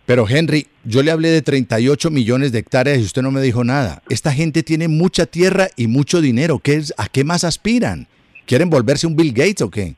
Pero 0.05 0.29
Henry, 0.29 0.67
yo 0.85 1.03
le 1.03 1.11
hablé 1.11 1.27
de 1.27 1.41
38 1.41 2.09
millones 2.09 2.53
de 2.53 2.59
hectáreas 2.59 2.99
y 2.99 3.03
usted 3.03 3.21
no 3.21 3.31
me 3.31 3.41
dijo 3.41 3.65
nada. 3.65 4.01
Esta 4.09 4.31
gente 4.31 4.63
tiene 4.63 4.87
mucha 4.87 5.25
tierra 5.25 5.67
y 5.75 5.87
mucho 5.87 6.21
dinero. 6.21 6.59
¿Qué 6.63 6.75
es, 6.75 6.93
¿A 6.97 7.09
qué 7.09 7.25
más 7.25 7.43
aspiran? 7.43 8.07
¿Quieren 8.45 8.69
volverse 8.69 9.05
un 9.05 9.17
Bill 9.17 9.33
Gates 9.33 9.61
o 9.61 9.69
qué? 9.69 9.95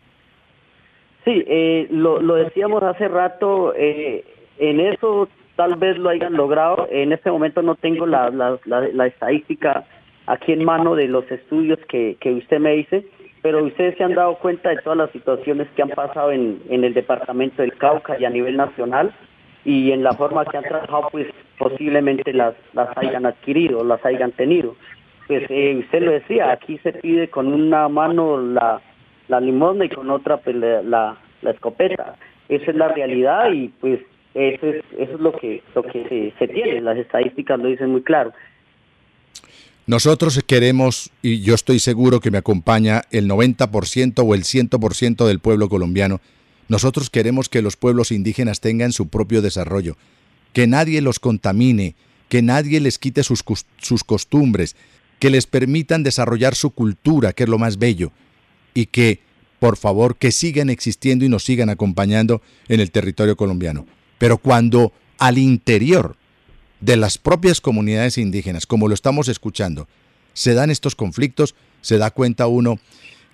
Sí, 1.24 1.44
eh, 1.46 1.86
lo, 1.92 2.34
decíamos 2.34 2.82
hace 2.82 3.08
rato, 3.08 3.75
eh, 3.78 4.25
en 4.58 4.80
eso 4.80 5.30
tal 5.62 5.75
vez 5.75 5.96
lo 6.00 6.10
hayan 6.10 6.34
logrado. 6.34 6.88
En 6.89 7.13
este 7.13 7.30
momento 7.30 7.62
no 7.62 7.75
tengo 7.75 8.08
la, 8.08 8.32
la, 8.32 9.06
estadística 9.06 9.84
aquí 10.25 10.53
en 10.53 10.65
mano 10.65 10.96
de 10.96 11.08
los 11.08 11.30
estudios 11.30 11.77
que, 11.88 12.18
que, 12.20 12.32
usted 12.34 12.60
me 12.60 12.72
dice, 12.72 13.06
pero 13.44 13.63
ustedes 13.63 13.96
se 13.96 14.03
han 14.03 14.15
dado 14.15 14.39
cuenta 14.39 14.70
de 14.70 14.77
todas 14.77 14.98
las 14.98 15.12
situaciones 15.12 15.68
que 15.75 15.84
han 15.84 15.89
pasado 15.89 16.32
en, 16.32 16.60
en 16.68 16.84
el 16.84 16.96
departamento 16.96 17.62
del 17.62 17.77
Cauca 17.77 18.18
y 18.20 18.25
a 18.25 18.32
nivel 18.32 18.58
nacional 18.58 19.13
y 19.63 19.91
en 19.91 20.01
la 20.01 20.13
forma 20.13 20.46
que 20.46 20.58
han 20.58 20.63
trabajado, 20.63 21.10
pues 21.12 21.27
posiblemente 21.60 22.34
las, 22.34 22.56
las 22.74 22.89
hayan 22.98 23.27
adquirido, 23.27 23.84
las 23.84 24.03
hayan 24.03 24.32
tenido. 24.32 24.75
Pues 25.27 25.44
eh, 25.50 25.75
usted 25.77 26.01
lo 26.01 26.12
decía, 26.13 26.51
aquí 26.51 26.80
se 26.80 26.91
pide 26.91 27.27
con 27.27 27.53
una 27.53 27.88
mano 27.88 28.41
la, 28.41 28.82
la 29.27 29.39
limosna 29.39 29.86
y 29.86 29.89
con 29.89 30.10
otra 30.10 30.38
pues, 30.38 30.56
la, 30.56 30.82
la, 30.82 31.51
escopeta. 31.51 32.15
Esa 32.50 32.72
es 32.72 32.75
la 32.75 32.88
realidad 32.88 33.51
y 33.51 33.68
pues 33.68 34.00
eso 34.34 34.68
es, 34.68 34.84
eso 34.98 35.14
es 35.16 35.20
lo 35.20 35.34
que, 35.34 35.62
lo 35.76 35.84
que 35.84 36.34
se, 36.38 36.48
tiene, 36.48 36.82
las 36.82 36.98
estadísticas 36.98 37.60
lo 37.60 37.68
dicen 37.68 37.92
muy 37.92 38.02
claro. 38.02 38.34
Nosotros 39.88 40.42
queremos, 40.46 41.12
y 41.22 41.42
yo 41.42 41.56
estoy 41.56 41.80
seguro 41.80 42.20
que 42.20 42.32
me 42.32 42.38
acompaña 42.38 43.02
el 43.12 43.28
90% 43.28 44.24
o 44.26 44.36
el 44.36 44.44
100% 44.44 45.28
del 45.28 45.40
pueblo 45.40 45.68
colombiano, 45.68 46.22
nosotros 46.70 47.10
queremos 47.10 47.50
que 47.50 47.62
los 47.62 47.76
pueblos 47.76 48.12
indígenas 48.12 48.62
tengan 48.62 48.94
su 48.94 49.10
propio 49.10 49.42
desarrollo, 49.42 49.98
que 50.54 50.68
nadie 50.68 51.02
los 51.02 51.20
contamine, 51.20 51.96
que 52.30 52.42
nadie 52.42 52.80
les 52.80 52.98
quite 53.00 53.24
sus, 53.24 53.44
sus 53.78 54.04
costumbres, 54.06 54.78
que 55.20 55.30
les 55.30 55.48
permitan 55.48 56.04
desarrollar 56.04 56.56
su 56.56 56.72
cultura, 56.72 57.34
que 57.34 57.44
es 57.44 57.50
lo 57.50 57.60
más 57.60 57.78
bello, 57.78 58.14
y 58.74 58.86
que, 58.86 59.20
por 59.60 59.76
favor, 59.76 60.16
que 60.16 60.32
sigan 60.32 60.70
existiendo 60.70 61.26
y 61.26 61.30
nos 61.30 61.44
sigan 61.44 61.70
acompañando 61.70 62.42
en 62.70 62.80
el 62.80 62.92
territorio 62.92 63.36
colombiano. 63.36 63.86
Pero 64.22 64.38
cuando 64.38 64.94
al 65.18 65.40
interior 65.40 66.16
de 66.80 66.96
las 66.96 67.18
propias 67.18 67.60
comunidades 67.60 68.20
indígenas, 68.20 68.68
como 68.68 68.88
lo 68.88 68.94
estamos 68.94 69.28
escuchando, 69.28 69.88
se 70.34 70.54
dan 70.54 70.70
estos 70.70 70.94
conflictos, 70.94 71.56
se 71.82 71.98
da 71.98 72.12
cuenta 72.12 72.46
uno 72.46 72.80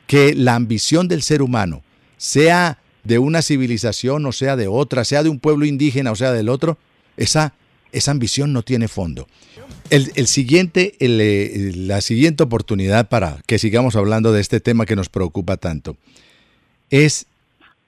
que 0.07 0.33
la 0.33 0.55
ambición 0.55 1.09
del 1.09 1.23
ser 1.23 1.41
humano, 1.41 1.83
sea 2.15 2.79
de 3.03 3.19
una 3.19 3.41
civilización 3.41 4.25
o 4.25 4.31
sea 4.31 4.55
de 4.55 4.69
otra, 4.69 5.03
sea 5.03 5.23
de 5.23 5.29
un 5.29 5.39
pueblo 5.39 5.65
indígena 5.65 6.09
o 6.13 6.15
sea 6.15 6.31
del 6.31 6.47
otro, 6.47 6.77
esa, 7.17 7.53
esa 7.91 8.11
ambición 8.11 8.53
no 8.53 8.63
tiene 8.63 8.87
fondo. 8.87 9.27
El, 9.89 10.27
siguiente, 10.27 10.95
eh, 10.99 11.73
la 11.75 11.99
siguiente 11.99 12.43
oportunidad 12.43 13.09
para 13.09 13.41
que 13.45 13.59
sigamos 13.59 13.97
hablando 13.97 14.31
de 14.31 14.39
este 14.39 14.61
tema 14.61 14.85
que 14.85 14.95
nos 14.95 15.09
preocupa 15.09 15.57
tanto 15.57 15.97
es 16.89 17.25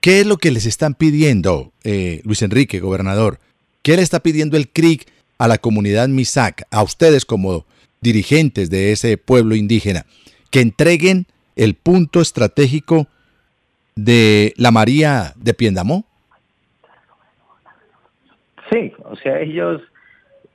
qué 0.02 0.22
es 0.22 0.28
lo 0.28 0.38
que 0.38 0.52
les 0.52 0.66
están 0.66 0.94
pidiendo, 0.94 1.72
eh, 1.84 2.22
Luis 2.24 2.42
Enrique, 2.42 2.80
gobernador. 2.80 3.40
¿Qué 3.84 3.96
le 3.96 4.02
está 4.02 4.20
pidiendo 4.20 4.58
el 4.58 4.70
CRIC 4.70 5.08
a 5.38 5.48
la 5.48 5.58
comunidad 5.58 6.08
MISAC, 6.08 6.64
a 6.72 6.84
ustedes 6.84 7.26
como 7.26 7.66
dirigentes 8.02 8.70
de 8.70 8.92
ese 8.92 9.18
pueblo 9.18 9.56
indígena, 9.56 10.06
que 10.52 10.62
entreguen 10.62 11.26
el 11.56 11.76
punto 11.76 12.22
estratégico 12.22 13.08
de 13.96 14.54
la 14.58 14.72
María 14.72 15.34
de 15.36 15.54
Piendamó? 15.54 16.06
Sí, 18.72 18.94
o 19.04 19.16
sea, 19.16 19.40
ellos 19.40 19.82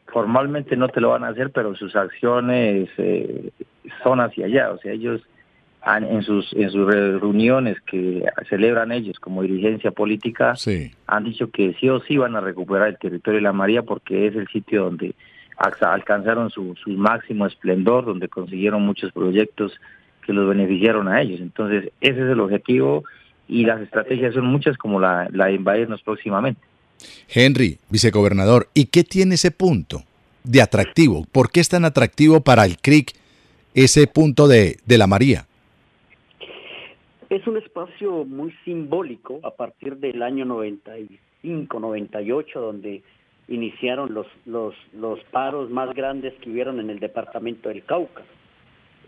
formalmente 0.06 0.76
no 0.76 0.88
te 0.88 1.00
lo 1.00 1.10
van 1.10 1.24
a 1.24 1.28
hacer, 1.28 1.50
pero 1.50 1.74
sus 1.74 1.96
acciones 1.96 2.88
eh, 2.98 3.50
son 4.02 4.20
hacia 4.20 4.46
allá. 4.46 4.70
O 4.70 4.78
sea, 4.78 4.92
ellos 4.92 5.20
en 5.86 6.22
sus 6.22 6.52
en 6.54 6.70
sus 6.70 6.86
reuniones 6.86 7.76
que 7.82 8.24
celebran 8.48 8.90
ellos 8.90 9.20
como 9.20 9.42
dirigencia 9.42 9.90
política 9.90 10.54
han 11.06 11.24
dicho 11.24 11.50
que 11.50 11.74
sí 11.78 11.88
o 11.88 12.00
sí 12.00 12.16
van 12.16 12.36
a 12.36 12.40
recuperar 12.40 12.88
el 12.88 12.98
territorio 12.98 13.38
de 13.38 13.42
la 13.42 13.52
María 13.52 13.82
porque 13.82 14.26
es 14.26 14.34
el 14.34 14.48
sitio 14.48 14.84
donde 14.84 15.14
alcanzaron 15.56 16.50
su, 16.50 16.74
su 16.82 16.90
máximo 16.90 17.46
esplendor, 17.46 18.04
donde 18.04 18.28
consiguieron 18.28 18.82
muchos 18.82 19.12
proyectos 19.12 19.72
que 20.26 20.32
los 20.32 20.48
beneficiaron 20.48 21.08
a 21.08 21.20
ellos. 21.20 21.40
Entonces, 21.40 21.92
ese 22.00 22.24
es 22.24 22.30
el 22.30 22.40
objetivo 22.40 23.04
y 23.46 23.64
las 23.64 23.80
estrategias 23.80 24.34
son 24.34 24.46
muchas 24.46 24.76
como 24.76 25.00
la, 25.00 25.28
la 25.32 25.46
de 25.46 25.54
invadirnos 25.54 26.02
próximamente. 26.02 26.60
Henry, 27.28 27.78
vicegobernador, 27.90 28.68
¿y 28.74 28.86
qué 28.86 29.04
tiene 29.04 29.34
ese 29.34 29.50
punto 29.50 30.02
de 30.42 30.62
atractivo? 30.62 31.26
¿Por 31.30 31.50
qué 31.50 31.60
es 31.60 31.68
tan 31.68 31.84
atractivo 31.84 32.40
para 32.40 32.64
el 32.64 32.78
CRIC 32.78 33.12
ese 33.74 34.06
punto 34.06 34.48
de, 34.48 34.78
de 34.86 34.98
la 34.98 35.06
María? 35.06 35.46
Es 37.34 37.44
un 37.48 37.56
espacio 37.56 38.24
muy 38.24 38.52
simbólico 38.64 39.40
a 39.42 39.50
partir 39.50 39.96
del 39.96 40.22
año 40.22 40.44
95, 40.44 41.80
98, 41.80 42.60
donde 42.60 43.02
iniciaron 43.48 44.14
los, 44.14 44.28
los, 44.46 44.72
los 44.92 45.18
paros 45.32 45.68
más 45.68 45.92
grandes 45.96 46.32
que 46.34 46.50
hubieron 46.50 46.78
en 46.78 46.90
el 46.90 47.00
departamento 47.00 47.70
del 47.70 47.84
Cauca. 47.84 48.22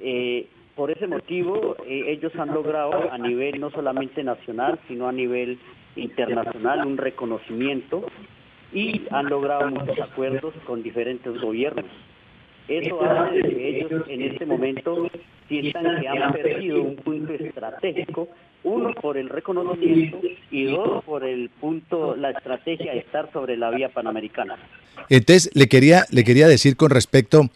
Eh, 0.00 0.48
por 0.74 0.90
ese 0.90 1.06
motivo, 1.06 1.76
eh, 1.86 2.06
ellos 2.08 2.34
han 2.34 2.52
logrado 2.52 3.12
a 3.12 3.16
nivel 3.16 3.60
no 3.60 3.70
solamente 3.70 4.24
nacional, 4.24 4.80
sino 4.88 5.06
a 5.06 5.12
nivel 5.12 5.60
internacional 5.94 6.84
un 6.84 6.96
reconocimiento 6.96 8.08
y 8.72 9.02
han 9.12 9.26
logrado 9.26 9.70
muchos 9.70 10.00
acuerdos 10.00 10.52
con 10.66 10.82
diferentes 10.82 11.40
gobiernos. 11.40 11.92
Eso 12.68 13.00
hace 13.04 13.42
que 13.42 13.68
ellos 13.68 14.02
en 14.08 14.22
este 14.22 14.44
momento 14.44 15.08
sientan 15.48 16.00
que 16.00 16.08
han 16.08 16.32
perdido 16.32 16.82
un 16.82 16.96
punto 16.96 17.32
estratégico, 17.32 18.28
uno 18.64 18.92
por 18.94 19.16
el 19.16 19.28
reconocimiento 19.28 20.20
y 20.50 20.64
dos 20.64 21.04
por 21.04 21.24
el 21.24 21.48
punto, 21.60 22.16
la 22.16 22.30
estrategia 22.30 22.92
de 22.92 22.98
estar 22.98 23.30
sobre 23.32 23.56
la 23.56 23.70
vía 23.70 23.88
panamericana. 23.88 24.56
Entonces, 25.08 25.50
le 25.54 25.68
quería, 25.68 26.04
le 26.10 26.24
quería 26.24 26.48
decir 26.48 26.76
con 26.76 26.90
respecto 26.90 27.50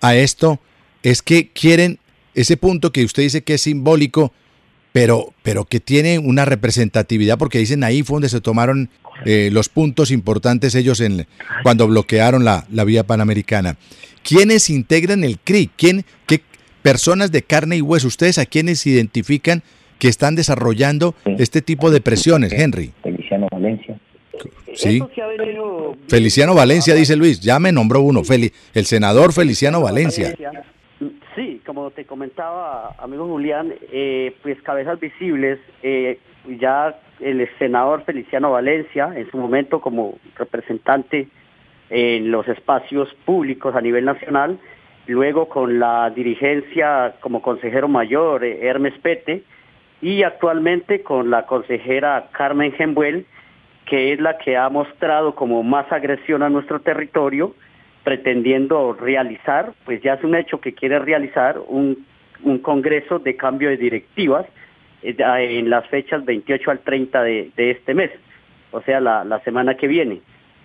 a 0.00 0.16
esto, 0.16 0.58
es 1.02 1.22
que 1.22 1.48
quieren 1.48 1.98
ese 2.34 2.56
punto 2.56 2.90
que 2.90 3.04
usted 3.04 3.22
dice 3.22 3.42
que 3.42 3.54
es 3.54 3.62
simbólico, 3.62 4.32
pero, 4.92 5.32
pero 5.42 5.64
que 5.64 5.78
tiene 5.78 6.18
una 6.18 6.44
representatividad, 6.44 7.38
porque 7.38 7.58
dicen 7.58 7.84
ahí 7.84 8.02
fue 8.02 8.16
donde 8.16 8.28
se 8.28 8.40
tomaron 8.40 8.90
eh, 9.24 9.50
los 9.52 9.68
puntos 9.68 10.10
importantes 10.10 10.74
ellos 10.74 11.00
en 11.00 11.26
cuando 11.62 11.86
bloquearon 11.86 12.44
la, 12.44 12.66
la 12.70 12.84
vía 12.84 13.04
panamericana. 13.04 13.76
¿Quiénes 14.22 14.70
integran 14.70 15.24
el 15.24 15.38
CRI? 15.38 15.70
¿Quién, 15.76 16.04
¿Qué 16.26 16.40
personas 16.82 17.32
de 17.32 17.42
carne 17.42 17.76
y 17.76 17.80
hueso? 17.80 18.08
¿Ustedes 18.08 18.38
a 18.38 18.46
quiénes 18.46 18.86
identifican 18.86 19.62
que 19.98 20.08
están 20.08 20.34
desarrollando 20.34 21.14
este 21.38 21.62
tipo 21.62 21.90
de 21.90 22.00
presiones, 22.00 22.52
Henry? 22.52 22.92
Feliciano 23.02 23.48
Valencia. 23.50 23.98
Sí. 24.74 25.02
Feliciano 26.08 26.54
Valencia, 26.54 26.94
dice 26.94 27.16
Luis. 27.16 27.40
Ya 27.40 27.58
me 27.58 27.72
nombró 27.72 28.00
uno. 28.00 28.22
el 28.74 28.86
senador 28.86 29.32
Feliciano 29.32 29.80
Valencia. 29.80 30.34
Sí, 31.34 31.60
como 31.64 31.90
te 31.90 32.04
comentaba, 32.04 32.96
amigo 32.98 33.26
Julián, 33.26 33.72
eh, 33.92 34.34
pues 34.42 34.60
cabezas 34.62 34.98
visibles, 34.98 35.60
eh, 35.84 36.18
ya 36.60 36.98
el 37.20 37.48
senador 37.58 38.04
Feliciano 38.04 38.52
Valencia, 38.52 39.12
en 39.14 39.30
su 39.30 39.36
momento 39.36 39.80
como 39.80 40.18
representante 40.36 41.28
en 41.90 42.30
los 42.30 42.46
espacios 42.48 43.12
públicos 43.24 43.74
a 43.74 43.80
nivel 43.80 44.04
nacional, 44.04 44.58
luego 45.06 45.48
con 45.48 45.78
la 45.78 46.10
dirigencia 46.10 47.14
como 47.20 47.42
consejero 47.42 47.88
mayor 47.88 48.44
eh, 48.44 48.66
Hermes 48.66 48.94
Pete 49.00 49.42
y 50.00 50.22
actualmente 50.22 51.02
con 51.02 51.30
la 51.30 51.46
consejera 51.46 52.28
Carmen 52.32 52.72
Gembuel, 52.72 53.26
que 53.86 54.12
es 54.12 54.20
la 54.20 54.36
que 54.38 54.56
ha 54.56 54.68
mostrado 54.68 55.34
como 55.34 55.62
más 55.62 55.90
agresión 55.90 56.42
a 56.42 56.50
nuestro 56.50 56.80
territorio, 56.80 57.54
pretendiendo 58.04 58.92
realizar, 58.92 59.72
pues 59.84 60.02
ya 60.02 60.14
es 60.14 60.24
un 60.24 60.34
hecho 60.34 60.60
que 60.60 60.74
quiere 60.74 60.98
realizar 60.98 61.58
un, 61.66 62.06
un 62.42 62.58
congreso 62.58 63.18
de 63.18 63.36
cambio 63.36 63.70
de 63.70 63.76
directivas 63.78 64.46
en 65.02 65.70
las 65.70 65.86
fechas 65.88 66.24
28 66.24 66.70
al 66.70 66.80
30 66.80 67.22
de, 67.22 67.50
de 67.56 67.70
este 67.70 67.94
mes, 67.94 68.10
o 68.72 68.80
sea, 68.82 69.00
la, 69.00 69.24
la 69.24 69.40
semana 69.40 69.76
que 69.76 69.86
viene. 69.86 70.20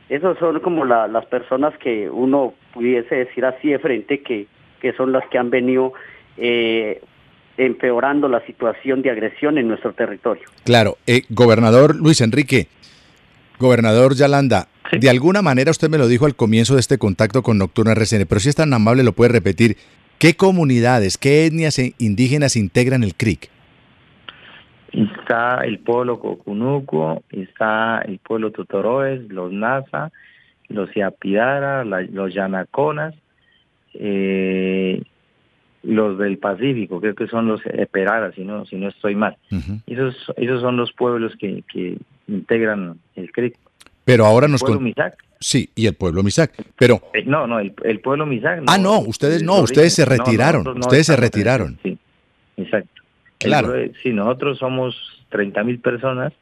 Esas 0.09 0.37
son 0.37 0.59
como 0.59 0.85
las 0.85 1.25
personas 1.27 1.73
que 1.77 2.09
uno 2.09 2.53
pudiese 2.73 3.15
decir 3.15 3.45
así 3.45 3.69
de 3.69 3.79
frente 3.79 4.21
que, 4.21 4.47
que 4.81 4.93
son 4.93 5.11
las 5.11 5.27
que 5.29 5.37
han 5.37 5.49
venido 5.49 5.93
eh, 6.37 7.01
empeorando 7.57 8.27
la 8.27 8.45
situación 8.45 9.01
de 9.01 9.11
agresión 9.11 9.57
en 9.57 9.67
nuestro 9.67 9.93
territorio. 9.93 10.43
Claro, 10.65 10.97
eh, 11.07 11.21
gobernador 11.29 11.95
Luis 11.95 12.21
Enrique, 12.21 12.67
gobernador 13.59 14.15
Yalanda, 14.15 14.67
de 14.91 15.09
alguna 15.09 15.41
manera 15.41 15.71
usted 15.71 15.89
me 15.89 15.97
lo 15.97 16.07
dijo 16.07 16.25
al 16.25 16.35
comienzo 16.35 16.73
de 16.73 16.81
este 16.81 16.97
contacto 16.97 17.41
con 17.41 17.57
Nocturna 17.57 17.93
RCN, 17.93 18.25
pero 18.27 18.39
si 18.39 18.49
es 18.49 18.55
tan 18.55 18.73
amable 18.73 19.03
lo 19.03 19.13
puede 19.13 19.31
repetir, 19.31 19.77
¿qué 20.19 20.35
comunidades, 20.35 21.17
qué 21.17 21.45
etnias 21.45 21.79
indígenas 21.97 22.55
integran 22.55 23.03
el 23.03 23.15
CRIC? 23.15 23.49
Está 24.93 25.61
el 25.63 25.79
pueblo 25.79 26.19
Cocunuco, 26.19 27.23
está 27.29 28.01
el 28.05 28.19
pueblo 28.19 28.51
Totoroes, 28.51 29.27
los 29.29 29.51
Nasa, 29.51 30.11
los 30.69 30.95
Iapidara, 30.95 31.83
los 31.83 32.33
Yanaconas, 32.33 33.15
eh, 33.95 35.01
los 35.83 36.17
del 36.17 36.37
Pacífico, 36.37 37.01
creo 37.01 37.15
que 37.15 37.27
son 37.27 37.47
los 37.47 37.61
Eperaras, 37.65 38.35
si 38.35 38.43
no, 38.43 38.65
si 38.65 38.77
no 38.77 38.87
estoy 38.87 39.15
mal. 39.15 39.37
esos, 39.87 40.15
esos 40.37 40.61
son 40.61 40.77
los 40.77 40.93
pueblos 40.93 41.33
que, 41.37 41.63
que 41.71 41.97
integran 42.27 42.99
el 43.15 43.31
CRIC. 43.31 43.57
Pero 44.05 44.25
ahora 44.25 44.47
nos... 44.47 44.61
pueblo 44.61 44.79
Misac. 44.79 45.17
Sí, 45.39 45.69
y 45.75 45.87
el 45.87 45.95
pueblo 45.95 46.23
Misac. 46.23 46.53
Pero... 46.77 47.01
Eh, 47.13 47.23
no, 47.25 47.47
no, 47.47 47.59
el, 47.59 47.99
pueblo 48.01 48.25
Misac. 48.25 48.63
ah, 48.67 48.77
no, 48.77 48.99
ustedes 48.99 49.43
no, 49.43 49.59
ustedes 49.59 49.93
se 49.93 50.05
retiraron. 50.05 50.65
ustedes 50.77 51.07
se 51.07 51.15
retiraron. 51.15 51.77
Sí, 51.83 51.97
exacto. 52.57 53.02
Claro. 53.43 53.73
sí, 54.01 54.11
nosotros 54.11 54.57
somos 54.59 54.95
30 55.29 55.63
mil 55.63 55.79
personas 55.79 56.33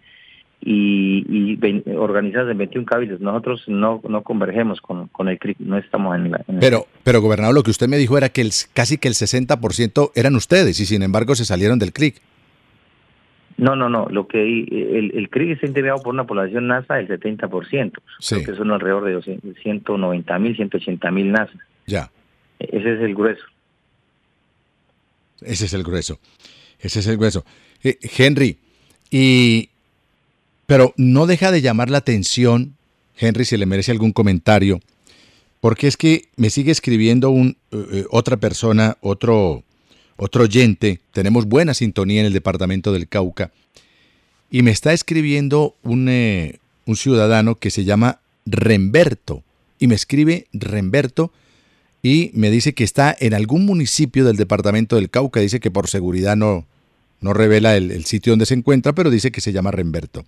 y, 0.61 1.25
y 1.27 1.89
organizadas 1.95 2.51
en 2.51 2.57
21 2.57 2.85
cabildos. 2.85 3.19
Nosotros 3.19 3.63
no, 3.67 4.01
no 4.07 4.21
convergemos 4.21 4.79
con, 4.81 5.07
con 5.07 5.27
el 5.27 5.39
CRIC, 5.39 5.59
no 5.59 5.77
estamos 5.77 6.15
en 6.15 6.31
la... 6.31 6.43
pero, 6.59 6.85
pero, 7.03 7.21
gobernador, 7.21 7.55
lo 7.55 7.63
que 7.63 7.71
usted 7.71 7.87
me 7.87 7.97
dijo 7.97 8.17
era 8.17 8.29
que 8.29 8.41
el, 8.41 8.51
casi 8.73 8.97
que 8.97 9.07
el 9.07 9.15
60% 9.15 10.11
eran 10.15 10.35
ustedes 10.35 10.79
y 10.79 10.85
sin 10.85 11.03
embargo 11.03 11.35
se 11.35 11.45
salieron 11.45 11.79
del 11.79 11.93
CRIC. 11.93 12.21
No, 13.57 13.75
no, 13.75 13.89
no. 13.89 14.07
Lo 14.09 14.27
que 14.27 14.41
el, 14.41 15.11
el 15.13 15.29
CRIC 15.29 15.51
está 15.51 15.67
integrado 15.67 16.01
por 16.01 16.13
una 16.13 16.25
población 16.25 16.67
NASA 16.67 16.95
del 16.95 17.07
70%. 17.07 17.93
Sí. 18.19 18.43
que 18.43 18.55
son 18.55 18.71
alrededor 18.71 19.03
de 19.05 19.53
190 19.61 20.39
mil, 20.39 20.55
180 20.55 21.11
mil 21.11 21.31
NASA. 21.31 21.53
Ya. 21.85 22.09
Ese 22.59 22.93
es 22.93 23.01
el 23.01 23.13
grueso. 23.13 23.43
Ese 25.41 25.65
es 25.65 25.73
el 25.73 25.83
grueso. 25.83 26.19
Ese 26.81 26.99
es 26.99 27.07
el 27.07 27.17
grueso. 27.17 27.45
Eh, 27.83 27.97
Henry, 28.17 28.57
y 29.09 29.69
pero 30.65 30.93
no 30.97 31.27
deja 31.27 31.51
de 31.51 31.61
llamar 31.61 31.89
la 31.89 31.97
atención, 31.97 32.75
Henry, 33.17 33.45
si 33.45 33.57
le 33.57 33.65
merece 33.65 33.91
algún 33.91 34.13
comentario, 34.13 34.79
porque 35.59 35.87
es 35.87 35.97
que 35.97 36.29
me 36.37 36.49
sigue 36.49 36.71
escribiendo 36.71 37.29
un, 37.29 37.57
eh, 37.71 37.85
eh, 37.91 38.05
otra 38.09 38.37
persona, 38.37 38.97
otro, 39.01 39.63
otro 40.15 40.43
oyente, 40.43 41.01
tenemos 41.11 41.45
buena 41.45 41.73
sintonía 41.73 42.21
en 42.21 42.27
el 42.27 42.33
departamento 42.33 42.93
del 42.93 43.09
Cauca, 43.09 43.51
y 44.49 44.61
me 44.61 44.71
está 44.71 44.93
escribiendo 44.93 45.75
un, 45.83 46.09
un 46.85 46.95
ciudadano 46.95 47.55
que 47.55 47.69
se 47.69 47.83
llama 47.83 48.21
Remberto, 48.45 49.43
y 49.77 49.87
me 49.87 49.95
escribe 49.95 50.47
Remberto 50.53 51.33
y 52.03 52.31
me 52.33 52.49
dice 52.49 52.73
que 52.73 52.83
está 52.83 53.15
en 53.19 53.33
algún 53.33 53.65
municipio 53.65 54.25
del 54.25 54.37
departamento 54.37 54.95
del 54.95 55.09
Cauca. 55.09 55.39
Dice 55.39 55.59
que 55.59 55.71
por 55.71 55.87
seguridad 55.87 56.35
no, 56.35 56.65
no 57.21 57.33
revela 57.33 57.77
el, 57.77 58.05
sitio 58.05 58.31
donde 58.31 58.45
se 58.45 58.55
encuentra, 58.55 58.93
pero 58.93 59.09
dice 59.09 59.31
que 59.31 59.41
se 59.41 59.53
llama 59.53 59.71
Remberto. 59.71 60.25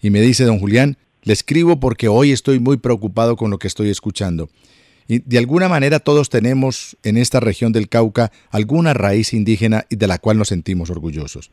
Y 0.00 0.10
me 0.10 0.20
dice, 0.20 0.44
don 0.44 0.58
Julián, 0.58 0.98
le 1.22 1.32
escribo 1.32 1.78
porque 1.78 2.08
hoy 2.08 2.32
estoy 2.32 2.58
muy 2.58 2.76
preocupado 2.76 3.36
con 3.36 3.50
lo 3.50 3.58
que 3.58 3.68
estoy 3.68 3.88
escuchando. 3.88 4.50
Y 5.08 5.20
de 5.20 5.38
alguna 5.38 5.68
manera 5.68 6.00
todos 6.00 6.28
tenemos 6.30 6.96
en 7.02 7.16
esta 7.16 7.40
región 7.40 7.72
del 7.72 7.88
Cauca 7.88 8.32
alguna 8.50 8.92
raíz 8.92 9.32
indígena 9.32 9.86
y 9.88 9.96
de 9.96 10.06
la 10.06 10.18
cual 10.18 10.38
nos 10.38 10.48
sentimos 10.48 10.90
orgullosos. 10.90 11.50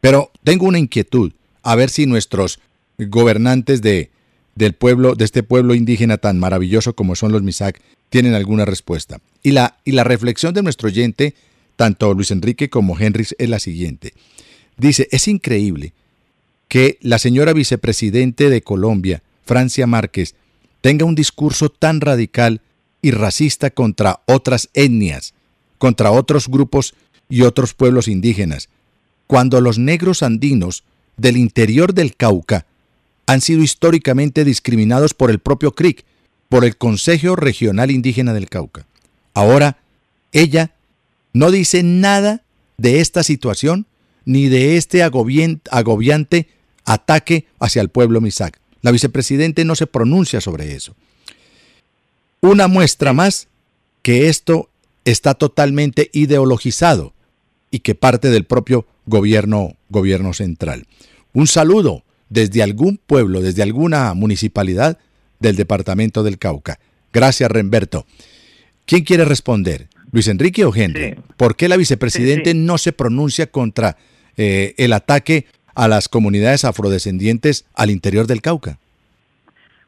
Pero 0.00 0.30
tengo 0.44 0.66
una 0.66 0.78
inquietud, 0.78 1.32
a 1.62 1.74
ver 1.76 1.90
si 1.90 2.06
nuestros 2.06 2.60
gobernantes 2.98 3.82
de, 3.82 4.10
del 4.54 4.72
pueblo, 4.72 5.14
de 5.14 5.24
este 5.24 5.42
pueblo 5.42 5.74
indígena 5.74 6.18
tan 6.18 6.38
maravilloso 6.38 6.94
como 6.94 7.14
son 7.14 7.32
los 7.32 7.42
Misak, 7.42 7.80
tienen 8.08 8.34
alguna 8.34 8.64
respuesta. 8.64 9.20
Y 9.42 9.52
la, 9.52 9.78
y 9.84 9.92
la 9.92 10.04
reflexión 10.04 10.54
de 10.54 10.62
nuestro 10.62 10.88
oyente, 10.88 11.34
tanto 11.76 12.12
Luis 12.14 12.30
Enrique 12.30 12.68
como 12.70 12.98
Henry, 12.98 13.26
es 13.38 13.48
la 13.48 13.58
siguiente. 13.58 14.14
Dice, 14.76 15.08
es 15.10 15.28
increíble 15.28 15.92
que 16.68 16.98
la 17.00 17.18
señora 17.18 17.52
vicepresidente 17.52 18.50
de 18.50 18.62
Colombia, 18.62 19.22
Francia 19.44 19.86
Márquez, 19.86 20.34
tenga 20.80 21.04
un 21.04 21.14
discurso 21.14 21.68
tan 21.68 22.00
radical 22.00 22.60
y 23.02 23.12
racista 23.12 23.70
contra 23.70 24.20
otras 24.26 24.68
etnias, 24.74 25.34
contra 25.78 26.10
otros 26.10 26.48
grupos 26.48 26.94
y 27.28 27.42
otros 27.42 27.74
pueblos 27.74 28.08
indígenas, 28.08 28.68
cuando 29.26 29.60
los 29.60 29.78
negros 29.78 30.22
andinos 30.22 30.84
del 31.16 31.36
interior 31.36 31.94
del 31.94 32.16
Cauca 32.16 32.66
han 33.26 33.40
sido 33.40 33.62
históricamente 33.62 34.44
discriminados 34.44 35.14
por 35.14 35.30
el 35.30 35.38
propio 35.38 35.72
CRIC, 35.72 36.04
por 36.48 36.64
el 36.64 36.76
Consejo 36.76 37.34
Regional 37.34 37.90
Indígena 37.90 38.32
del 38.32 38.48
Cauca. 38.48 38.86
Ahora, 39.34 39.78
ella 40.32 40.75
no 41.36 41.50
dice 41.50 41.82
nada 41.82 42.44
de 42.78 43.00
esta 43.00 43.22
situación 43.22 43.84
ni 44.24 44.48
de 44.48 44.78
este 44.78 45.02
agobiante 45.02 46.48
ataque 46.86 47.44
hacia 47.60 47.82
el 47.82 47.90
pueblo 47.90 48.22
Misak. 48.22 48.58
La 48.80 48.90
vicepresidente 48.90 49.66
no 49.66 49.76
se 49.76 49.86
pronuncia 49.86 50.40
sobre 50.40 50.74
eso. 50.74 50.96
Una 52.40 52.68
muestra 52.68 53.12
más 53.12 53.48
que 54.00 54.30
esto 54.30 54.70
está 55.04 55.34
totalmente 55.34 56.08
ideologizado 56.14 57.12
y 57.70 57.80
que 57.80 57.94
parte 57.94 58.30
del 58.30 58.44
propio 58.44 58.86
gobierno, 59.04 59.76
gobierno 59.90 60.32
central. 60.32 60.86
Un 61.34 61.48
saludo 61.48 62.02
desde 62.30 62.62
algún 62.62 62.96
pueblo, 62.96 63.42
desde 63.42 63.62
alguna 63.62 64.14
municipalidad 64.14 64.98
del 65.38 65.56
departamento 65.56 66.22
del 66.22 66.38
Cauca. 66.38 66.80
Gracias, 67.12 67.50
Remberto. 67.50 68.06
¿Quién 68.86 69.04
quiere 69.04 69.26
responder? 69.26 69.88
¿Luis 70.12 70.28
Enrique 70.28 70.64
o 70.64 70.74
Henry? 70.74 71.16
¿Por 71.36 71.56
qué 71.56 71.68
la 71.68 71.76
vicepresidente 71.76 72.54
no 72.54 72.78
se 72.78 72.92
pronuncia 72.92 73.46
contra 73.46 73.96
eh, 74.36 74.74
el 74.78 74.92
ataque 74.92 75.46
a 75.74 75.88
las 75.88 76.08
comunidades 76.08 76.64
afrodescendientes 76.64 77.66
al 77.74 77.90
interior 77.90 78.26
del 78.26 78.42
Cauca? 78.42 78.78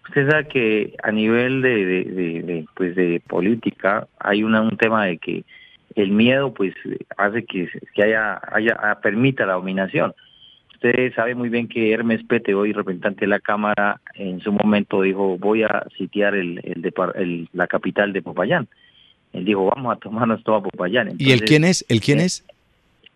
Usted 0.08 0.28
sabe 0.30 0.48
que 0.48 0.94
a 1.02 1.12
nivel 1.12 1.60
de, 1.62 2.64
pues 2.74 2.96
de 2.96 3.20
política 3.26 4.06
hay 4.18 4.42
una, 4.42 4.62
un 4.62 4.76
tema 4.76 5.04
de 5.04 5.18
que 5.18 5.44
el 5.94 6.10
miedo 6.10 6.54
pues 6.54 6.74
hace 7.16 7.44
que, 7.44 7.68
que 7.94 8.02
haya, 8.02 8.40
haya 8.50 8.98
permita 9.02 9.44
la 9.44 9.54
dominación. 9.54 10.14
Usted 10.74 11.12
sabe 11.14 11.34
muy 11.34 11.48
bien 11.48 11.68
que 11.68 11.92
Hermes 11.92 12.22
Pete, 12.22 12.54
hoy 12.54 12.72
representante 12.72 13.22
de 13.22 13.26
la 13.26 13.40
Cámara, 13.40 14.00
en 14.14 14.40
su 14.40 14.52
momento 14.52 15.02
dijo 15.02 15.36
voy 15.36 15.64
a 15.64 15.84
sitiar 15.96 16.34
el, 16.34 16.60
el, 16.64 17.48
la 17.52 17.66
capital 17.66 18.12
de 18.12 18.22
Popayán. 18.22 18.68
Él 19.38 19.44
dijo 19.44 19.70
vamos 19.74 19.96
a 19.96 19.98
tomarnos 19.98 20.42
todo 20.42 20.56
a 20.56 20.62
Popayán. 20.62 21.12
¿Y 21.18 21.32
el 21.32 21.42
quién 21.42 21.64
es? 21.64 21.84
¿El 21.88 22.00
quién 22.00 22.20
eh, 22.20 22.24
es? 22.24 22.44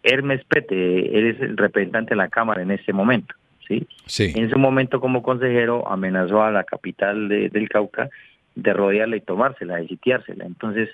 Hermes 0.02 0.42
Pete, 0.44 1.18
él 1.18 1.26
es 1.26 1.40
el 1.40 1.56
representante 1.56 2.10
de 2.10 2.16
la 2.16 2.28
Cámara 2.28 2.62
en 2.62 2.70
este 2.70 2.92
momento. 2.92 3.34
¿sí? 3.68 3.86
Sí. 4.06 4.32
En 4.34 4.50
su 4.50 4.58
momento 4.58 5.00
como 5.00 5.22
consejero 5.22 5.88
amenazó 5.88 6.42
a 6.42 6.50
la 6.50 6.64
capital 6.64 7.28
de, 7.28 7.48
del 7.48 7.68
Cauca 7.68 8.08
de 8.54 8.72
rodearla 8.72 9.16
y 9.16 9.20
tomársela, 9.20 9.76
de 9.76 9.88
sitiársela. 9.88 10.44
Entonces, 10.44 10.88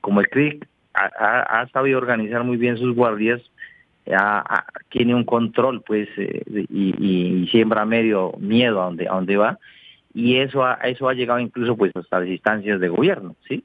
como 0.00 0.20
el 0.20 0.28
CRIC 0.28 0.66
ha, 0.92 1.66
sabido 1.72 1.98
organizar 1.98 2.42
muy 2.44 2.56
bien 2.56 2.76
sus 2.76 2.94
guardias, 2.94 3.40
tiene 4.88 5.14
un 5.14 5.24
control 5.24 5.82
pues 5.82 6.08
eh, 6.16 6.42
y, 6.68 7.48
siembra 7.50 7.84
medio 7.84 8.32
miedo 8.38 8.82
a 8.82 8.86
donde, 8.86 9.08
a 9.08 9.12
donde 9.12 9.36
va 9.36 9.58
y 10.14 10.36
eso 10.36 10.64
ha, 10.64 10.74
eso 10.74 11.08
ha 11.08 11.14
llegado 11.14 11.38
incluso 11.38 11.76
pues 11.76 11.94
hasta 11.94 12.20
las 12.20 12.28
instancias 12.28 12.80
de 12.80 12.88
gobierno, 12.88 13.36
¿sí? 13.48 13.62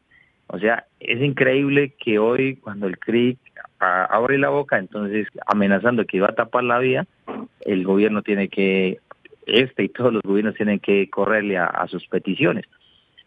O 0.47 0.59
sea, 0.59 0.85
es 0.99 1.21
increíble 1.21 1.93
que 1.99 2.19
hoy 2.19 2.57
cuando 2.57 2.87
el 2.87 2.97
CRIC 2.99 3.37
abre 3.79 4.37
la 4.37 4.49
boca, 4.49 4.77
entonces 4.77 5.27
amenazando 5.47 6.05
que 6.05 6.21
va 6.21 6.27
a 6.27 6.35
tapar 6.35 6.63
la 6.63 6.79
vía, 6.79 7.05
el 7.61 7.83
gobierno 7.83 8.21
tiene 8.21 8.47
que, 8.47 8.99
este 9.45 9.83
y 9.83 9.89
todos 9.89 10.13
los 10.13 10.21
gobiernos 10.23 10.55
tienen 10.55 10.79
que 10.79 11.09
correrle 11.09 11.57
a, 11.57 11.85
sus 11.87 12.07
peticiones. 12.07 12.65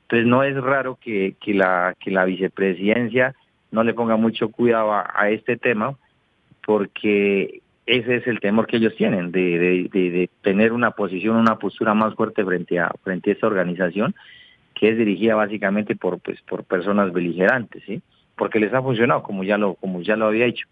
Entonces 0.02 0.26
no 0.26 0.42
es 0.42 0.56
raro 0.56 0.98
que, 1.00 1.34
que, 1.40 1.54
la, 1.54 1.94
que 2.00 2.10
la 2.10 2.24
vicepresidencia 2.24 3.34
no 3.70 3.84
le 3.84 3.94
ponga 3.94 4.16
mucho 4.16 4.48
cuidado 4.48 4.92
a, 4.92 5.30
este 5.30 5.56
tema, 5.56 5.96
porque 6.64 7.60
ese 7.86 8.16
es 8.16 8.26
el 8.26 8.40
temor 8.40 8.66
que 8.66 8.78
ellos 8.78 8.94
tienen, 8.96 9.32
de, 9.32 9.88
de, 9.92 10.30
tener 10.42 10.72
una 10.72 10.92
posición, 10.92 11.36
una 11.36 11.58
postura 11.58 11.94
más 11.94 12.14
fuerte 12.14 12.44
frente 12.44 12.78
a, 12.78 12.90
frente 13.02 13.30
a 13.30 13.32
esta 13.34 13.46
organización, 13.46 14.14
que 14.78 14.90
es 14.90 14.98
dirigida 14.98 15.34
básicamente 15.34 15.96
por, 15.96 16.20
pues, 16.20 16.40
por 16.42 16.64
personas 16.64 17.12
beligerantes, 17.12 17.82
¿sí? 17.84 18.00
porque 18.36 18.60
les 18.60 18.72
ha 18.72 18.82
funcionado, 18.82 19.22
como 19.22 19.42
ya 19.44 19.58
lo, 19.58 19.74
como 19.74 20.00
ya 20.02 20.16
lo 20.16 20.26
había 20.26 20.46
hecho. 20.46 20.66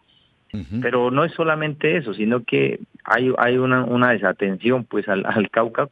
Pero 0.80 1.10
no 1.10 1.24
es 1.24 1.32
solamente 1.32 1.98
eso, 1.98 2.14
sino 2.14 2.42
que 2.42 2.80
hay, 3.04 3.30
hay 3.36 3.58
una, 3.58 3.84
una 3.84 4.12
desatención 4.12 4.84
pues 4.84 5.06
al, 5.06 5.26
al 5.26 5.50
Cauca 5.50 5.90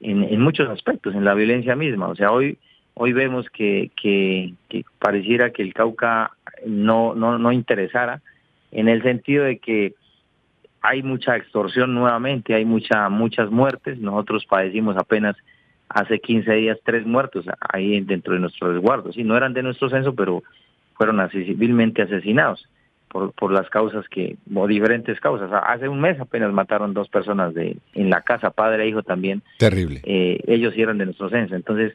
en, 0.00 0.22
en 0.22 0.40
muchos 0.40 0.66
aspectos, 0.70 1.14
en 1.14 1.26
la 1.26 1.34
violencia 1.34 1.76
misma. 1.76 2.08
O 2.08 2.14
sea, 2.14 2.32
hoy 2.32 2.56
hoy 2.94 3.12
vemos 3.12 3.48
que, 3.50 3.90
que, 4.00 4.54
pareciera 4.98 5.50
que 5.50 5.62
el 5.62 5.74
Cauca 5.74 6.32
no, 6.66 7.14
no, 7.14 7.38
no 7.38 7.52
interesara, 7.52 8.20
en 8.70 8.88
el 8.88 9.02
sentido 9.02 9.44
de 9.44 9.58
que 9.58 9.94
hay 10.80 11.02
mucha 11.02 11.36
extorsión 11.36 11.94
nuevamente, 11.94 12.54
hay 12.54 12.64
mucha, 12.64 13.08
muchas 13.08 13.50
muertes, 13.50 13.98
nosotros 13.98 14.46
padecimos 14.46 14.96
apenas 14.96 15.36
hace 15.94 16.20
15 16.20 16.52
días 16.52 16.78
tres 16.84 17.06
muertos 17.06 17.46
ahí 17.60 18.00
dentro 18.00 18.34
de 18.34 18.40
nuestro 18.40 18.72
resguardo, 18.72 19.12
sí, 19.12 19.24
no 19.24 19.36
eran 19.36 19.54
de 19.54 19.62
nuestro 19.62 19.88
censo, 19.88 20.14
pero 20.14 20.42
fueron 20.94 21.20
así 21.20 21.44
civilmente 21.44 22.02
asesinados 22.02 22.68
por, 23.08 23.32
por 23.32 23.52
las 23.52 23.68
causas 23.68 24.08
que, 24.08 24.36
o 24.54 24.66
diferentes 24.66 25.20
causas. 25.20 25.50
Hace 25.52 25.88
un 25.88 26.00
mes 26.00 26.18
apenas 26.18 26.52
mataron 26.52 26.94
dos 26.94 27.08
personas 27.08 27.52
de 27.54 27.76
en 27.94 28.10
la 28.10 28.22
casa, 28.22 28.50
padre 28.50 28.84
e 28.84 28.88
hijo 28.88 29.02
también. 29.02 29.42
Terrible. 29.58 30.00
Eh, 30.04 30.40
ellos 30.46 30.74
eran 30.76 30.98
de 30.98 31.04
nuestro 31.04 31.28
censo. 31.28 31.54
Entonces, 31.54 31.94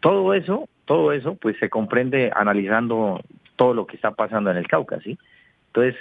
todo 0.00 0.32
eso, 0.32 0.68
todo 0.86 1.12
eso, 1.12 1.34
pues 1.34 1.58
se 1.58 1.68
comprende 1.68 2.30
analizando 2.34 3.20
todo 3.56 3.74
lo 3.74 3.86
que 3.86 3.96
está 3.96 4.12
pasando 4.12 4.50
en 4.50 4.56
el 4.56 4.66
Cauca, 4.66 4.98
¿sí? 5.00 5.18
Entonces, 5.66 5.94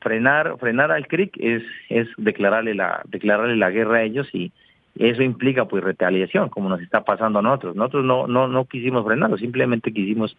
frenar, 0.00 0.58
frenar 0.58 0.90
al 0.90 1.06
CRIC 1.06 1.36
es, 1.38 1.62
es 1.88 2.08
declararle 2.18 2.74
la, 2.74 3.00
declararle 3.06 3.56
la 3.56 3.70
guerra 3.70 3.98
a 3.98 4.02
ellos 4.02 4.28
y 4.32 4.52
eso 4.96 5.22
implica 5.22 5.64
pues 5.66 5.82
retaliación, 5.82 6.48
como 6.48 6.68
nos 6.68 6.80
está 6.80 7.02
pasando 7.04 7.40
a 7.40 7.42
nosotros. 7.42 7.74
Nosotros 7.74 8.04
no, 8.04 8.26
no, 8.26 8.46
no 8.46 8.64
quisimos 8.66 9.04
frenarlo, 9.04 9.36
simplemente 9.36 9.92
quisimos 9.92 10.36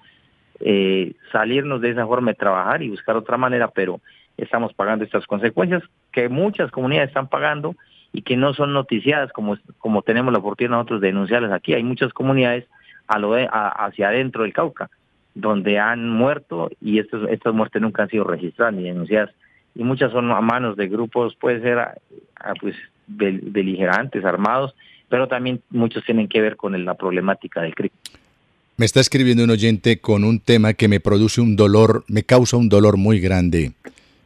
eh, 0.61 1.13
salirnos 1.31 1.81
de 1.81 1.89
esa 1.89 2.05
forma 2.07 2.31
de 2.31 2.35
trabajar 2.35 2.81
y 2.81 2.89
buscar 2.89 3.17
otra 3.17 3.37
manera, 3.37 3.67
pero 3.67 3.99
estamos 4.37 4.73
pagando 4.73 5.03
estas 5.03 5.25
consecuencias 5.27 5.83
que 6.11 6.29
muchas 6.29 6.71
comunidades 6.71 7.09
están 7.09 7.27
pagando 7.27 7.75
y 8.13 8.21
que 8.21 8.37
no 8.37 8.53
son 8.53 8.71
noticiadas 8.71 9.33
como, 9.33 9.57
como 9.77 10.01
tenemos 10.01 10.31
la 10.31 10.39
oportunidad 10.39 10.77
nosotros 10.77 11.01
de 11.01 11.07
denunciarlas 11.07 11.51
aquí. 11.51 11.73
Hay 11.73 11.83
muchas 11.83 12.13
comunidades 12.13 12.65
hacia 13.07 14.07
adentro 14.07 14.43
del 14.43 14.53
Cauca, 14.53 14.89
donde 15.33 15.79
han 15.79 16.09
muerto 16.09 16.69
y 16.79 16.99
estos, 16.99 17.29
estas 17.29 17.53
muertes 17.53 17.81
nunca 17.81 18.03
han 18.03 18.09
sido 18.09 18.23
registradas 18.23 18.73
ni 18.73 18.83
denunciadas. 18.83 19.31
Y 19.75 19.83
muchas 19.83 20.13
son 20.13 20.31
a 20.31 20.39
manos 20.39 20.77
de 20.77 20.87
grupos, 20.87 21.35
puede 21.35 21.59
ser 21.59 21.99
pues 22.61 22.75
beligerantes, 23.07 24.23
armados, 24.25 24.75
pero 25.09 25.27
también 25.27 25.61
muchos 25.69 26.03
tienen 26.05 26.27
que 26.27 26.41
ver 26.41 26.55
con 26.55 26.83
la 26.83 26.95
problemática 26.95 27.61
del 27.61 27.75
crimen. 27.75 27.97
Me 28.77 28.85
está 28.85 28.99
escribiendo 28.99 29.43
un 29.43 29.51
oyente 29.51 29.99
con 29.99 30.23
un 30.23 30.39
tema 30.39 30.73
que 30.73 30.87
me 30.87 30.99
produce 30.99 31.39
un 31.39 31.55
dolor, 31.55 32.03
me 32.07 32.23
causa 32.23 32.57
un 32.57 32.67
dolor 32.67 32.97
muy 32.97 33.19
grande. 33.19 33.71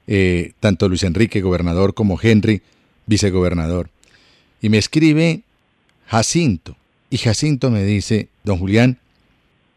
Eh, 0.08 0.54
tanto 0.60 0.90
Luis 0.90 1.04
Enrique, 1.04 1.42
gobernador, 1.42 1.94
como 1.94 2.20
Henry, 2.20 2.64
vicegobernador. 3.06 3.90
Y 4.60 4.70
me 4.70 4.80
escribe 4.80 5.42
Jacinto. 6.08 6.76
Y 7.12 7.18
Jacinto 7.18 7.70
me 7.70 7.84
dice, 7.84 8.30
don 8.44 8.58
Julián, 8.58 8.98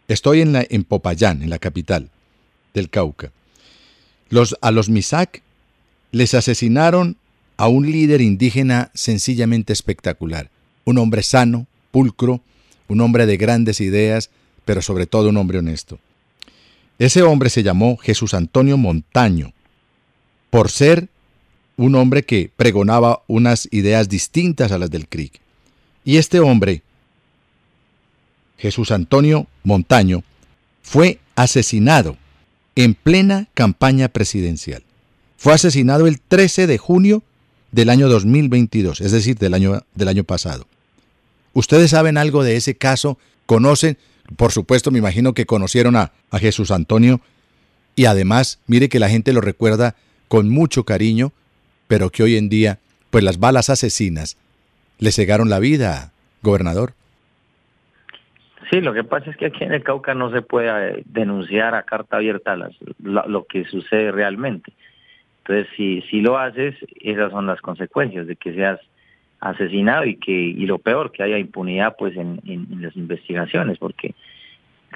estoy 0.09 0.41
en, 0.41 0.55
la, 0.55 0.65
en 0.69 0.85
Popayán, 0.85 1.43
en 1.43 1.51
la 1.51 1.59
capital 1.59 2.09
del 2.73 2.89
Cauca. 2.89 3.31
Los, 4.31 4.57
a 4.63 4.71
los 4.71 4.89
Misak 4.89 5.43
les 6.13 6.33
asesinaron 6.33 7.17
a 7.57 7.69
un 7.69 7.91
líder 7.91 8.21
indígena 8.21 8.91
sencillamente 8.95 9.73
espectacular, 9.73 10.51
un 10.85 10.99
hombre 10.99 11.23
sano, 11.23 11.67
pulcro, 11.91 12.41
un 12.89 13.01
hombre 13.01 13.27
de 13.27 13.37
grandes 13.37 13.81
ideas, 13.81 14.31
pero 14.65 14.83
sobre 14.83 15.07
todo 15.07 15.29
un 15.29 15.37
hombre 15.37 15.59
honesto. 15.59 15.99
Ese 16.99 17.23
hombre 17.23 17.51
se 17.51 17.63
llamó 17.63 17.97
Jesús 17.97 18.35
Antonio 18.35 18.77
Montaño, 18.77 19.53
por 20.51 20.71
ser 20.71 21.09
un 21.77 21.95
hombre 21.95 22.25
que 22.25 22.51
pregonaba 22.55 23.23
unas 23.27 23.69
ideas 23.71 24.09
distintas 24.09 24.73
a 24.73 24.79
las 24.79 24.91
del 24.91 25.09
CRIC. 25.09 25.41
Y 26.05 26.17
este 26.17 26.41
hombre, 26.41 26.83
Jesús 28.59 28.91
Antonio 28.91 29.47
Montaño, 29.65 30.23
fue 30.83 31.19
asesinado 31.35 32.17
en 32.77 32.95
plena 32.95 33.49
campaña 33.55 34.09
presidencial. 34.09 34.83
Fue 35.37 35.55
asesinado 35.55 36.07
el 36.07 36.21
13 36.21 36.67
de 36.67 36.79
junio 36.79 37.23
del 37.73 37.91
año 37.91 38.09
2022, 38.09 39.01
es 39.01 39.13
decir, 39.13 39.37
del 39.37 39.55
año, 39.55 39.81
del 39.95 40.09
año 40.09 40.25
pasado. 40.25 40.67
¿Ustedes 41.53 41.91
saben 41.91 42.17
algo 42.17 42.45
de 42.45 42.57
ese 42.57 42.77
caso? 42.77 43.19
¿Conocen? 43.47 43.99
Por 44.37 44.53
supuesto, 44.53 44.91
me 44.91 44.99
imagino 44.99 45.35
que 45.35 45.47
conocieron 45.47 45.97
a, 45.97 46.13
a 46.31 46.39
Jesús 46.39 46.71
Antonio 46.71 47.21
y 47.97 48.07
además, 48.07 48.61
mire 48.67 48.89
que 48.89 48.99
la 48.99 49.09
gente 49.09 49.33
lo 49.33 49.41
recuerda 49.41 49.97
con 50.29 50.49
mucho 50.49 50.85
cariño, 50.85 51.33
pero 51.89 52.11
que 52.11 52.23
hoy 52.23 52.37
en 52.37 52.49
día, 52.49 52.79
pues 53.11 53.25
las 53.25 53.39
balas 53.39 53.69
asesinas 53.69 54.39
le 54.99 55.13
cegaron 55.13 55.51
la 55.51 55.59
vida, 55.59 56.13
gobernador. 56.43 56.95
Sí, 58.71 58.81
lo 58.81 58.95
que 58.95 59.05
pasa 59.05 59.31
es 59.31 59.37
que 59.37 59.47
aquí 59.47 59.65
en 59.65 59.73
el 59.73 59.83
Cauca 59.83 60.15
no 60.15 60.31
se 60.31 60.41
puede 60.41 60.69
eh, 60.71 61.03
denunciar 61.05 61.75
a 61.75 61.83
carta 61.83 62.17
abierta 62.17 62.57
las, 62.57 62.73
lo, 63.03 63.45
que 63.45 63.65
sucede 63.67 64.11
realmente. 64.11 64.73
Entonces, 65.45 65.67
si, 65.77 66.03
si 66.03 66.21
lo 66.21 66.39
haces, 66.39 66.77
esas 67.01 67.33
son 67.33 67.47
las 67.47 67.61
consecuencias 67.61 68.27
de 68.27 68.37
que 68.37 68.55
seas 68.55 68.79
asesinado 69.41 70.05
y 70.05 70.17
que 70.17 70.31
y 70.31 70.67
lo 70.67 70.79
peor, 70.79 71.11
que 71.11 71.25
haya 71.25 71.37
impunidad 71.37 71.97
pues 71.99 72.17
en, 72.17 72.41
las 72.81 72.97
investigaciones, 72.97 73.77
porque 73.79 74.15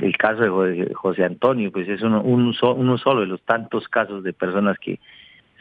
el 0.01 0.17
caso 0.17 0.63
de 0.63 0.95
José 0.95 1.25
Antonio 1.25 1.73
pues 1.73 1.89
es 1.89 2.01
uno, 2.03 2.23
uno, 2.23 2.99
solo 2.99 3.21
de 3.23 3.27
los 3.27 3.43
tantos 3.43 3.89
casos 3.89 4.23
de 4.23 4.33
personas 4.33 4.79
que 4.79 5.01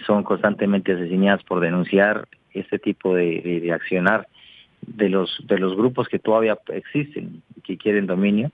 son 0.05 0.23
constantemente 0.23 0.93
asesinadas 0.93 1.41
por 1.43 1.61
denunciar 1.61 2.27
este 2.53 2.77
tipo 2.77 3.15
de, 3.15 3.41
de 3.63 3.71
accionar 3.73 4.27
de 4.81 5.09
los 5.09 5.43
de 5.47 5.57
los 5.57 5.75
grupos 5.75 6.07
que 6.07 6.19
todavía 6.19 6.59
existen 6.67 7.41
que 7.63 7.77
quieren 7.77 8.05
dominio 8.05 8.51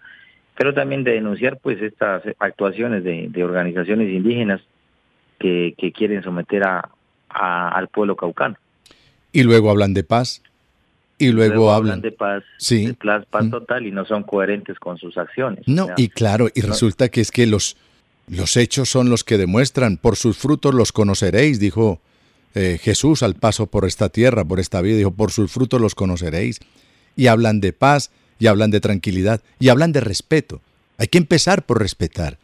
pero 0.56 0.74
también 0.74 1.04
de 1.04 1.14
denunciar 1.14 1.58
pues 1.58 1.82
estas 1.82 2.24
actuaciones 2.40 3.04
de, 3.04 3.28
de 3.28 3.44
organizaciones 3.44 4.08
indígenas 4.10 4.62
que, 5.42 5.74
que 5.78 5.92
quieren 5.92 6.24
someter 6.24 6.64
a, 6.64 6.90
al 7.30 7.88
pueblo 7.88 8.16
caucano 8.16 8.58
y 9.32 9.44
luego 9.44 9.70
hablan 9.70 9.94
de 9.94 10.04
paz 10.04 10.42
y 11.18 11.32
luego, 11.32 11.72
hablan 11.72 12.02
de 12.02 12.12
paz, 12.12 12.44
sí. 12.58 12.88
de 12.88 12.94
paz, 12.96 13.26
mm. 13.32 13.52
total 13.52 13.86
y 13.86 13.92
no 13.92 14.06
son 14.06 14.24
coherentes 14.24 14.80
con 14.80 14.98
sus 14.98 15.20
acciones. 15.20 15.64
No, 15.68 15.90
y 15.96 16.10
claro, 16.10 16.50
y 16.56 16.62
resulta 16.62 17.10
que 17.10 17.22
es 17.22 17.30
que 17.30 17.46
los, 17.46 17.78
los 18.28 18.58
hechos 18.58 18.90
son 18.90 19.12
los 19.12 19.24
que 19.24 19.38
demuestran, 19.38 19.98
por 19.98 20.16
sus 20.16 20.40
frutos 20.40 20.74
los 20.74 20.92
conoceréis, 20.92 21.60
dijo 21.60 22.00
eh, 22.56 22.80
Jesús 22.82 23.22
al 23.22 23.36
paso 23.36 23.68
por 23.68 23.86
esta 23.86 24.10
tierra, 24.10 24.44
por 24.44 24.60
esta 24.60 24.82
vida, 24.82 24.98
dijo, 24.98 25.12
por 25.12 25.32
sus 25.32 25.52
frutos 25.52 25.80
los 25.80 25.94
conoceréis. 25.94 26.60
Y 27.16 27.28
hablan 27.28 27.62
de 27.62 27.74
paz, 27.74 28.10
y 28.40 28.48
hablan 28.48 28.72
de 28.72 28.80
tranquilidad, 28.80 29.42
y 29.60 29.70
hablan 29.70 29.92
de 29.92 30.02
respeto. 30.02 30.60
Hay 30.98 31.08
que 31.08 31.20
empezar 31.20 31.64
por 31.64 31.80
respetar. 31.80 32.40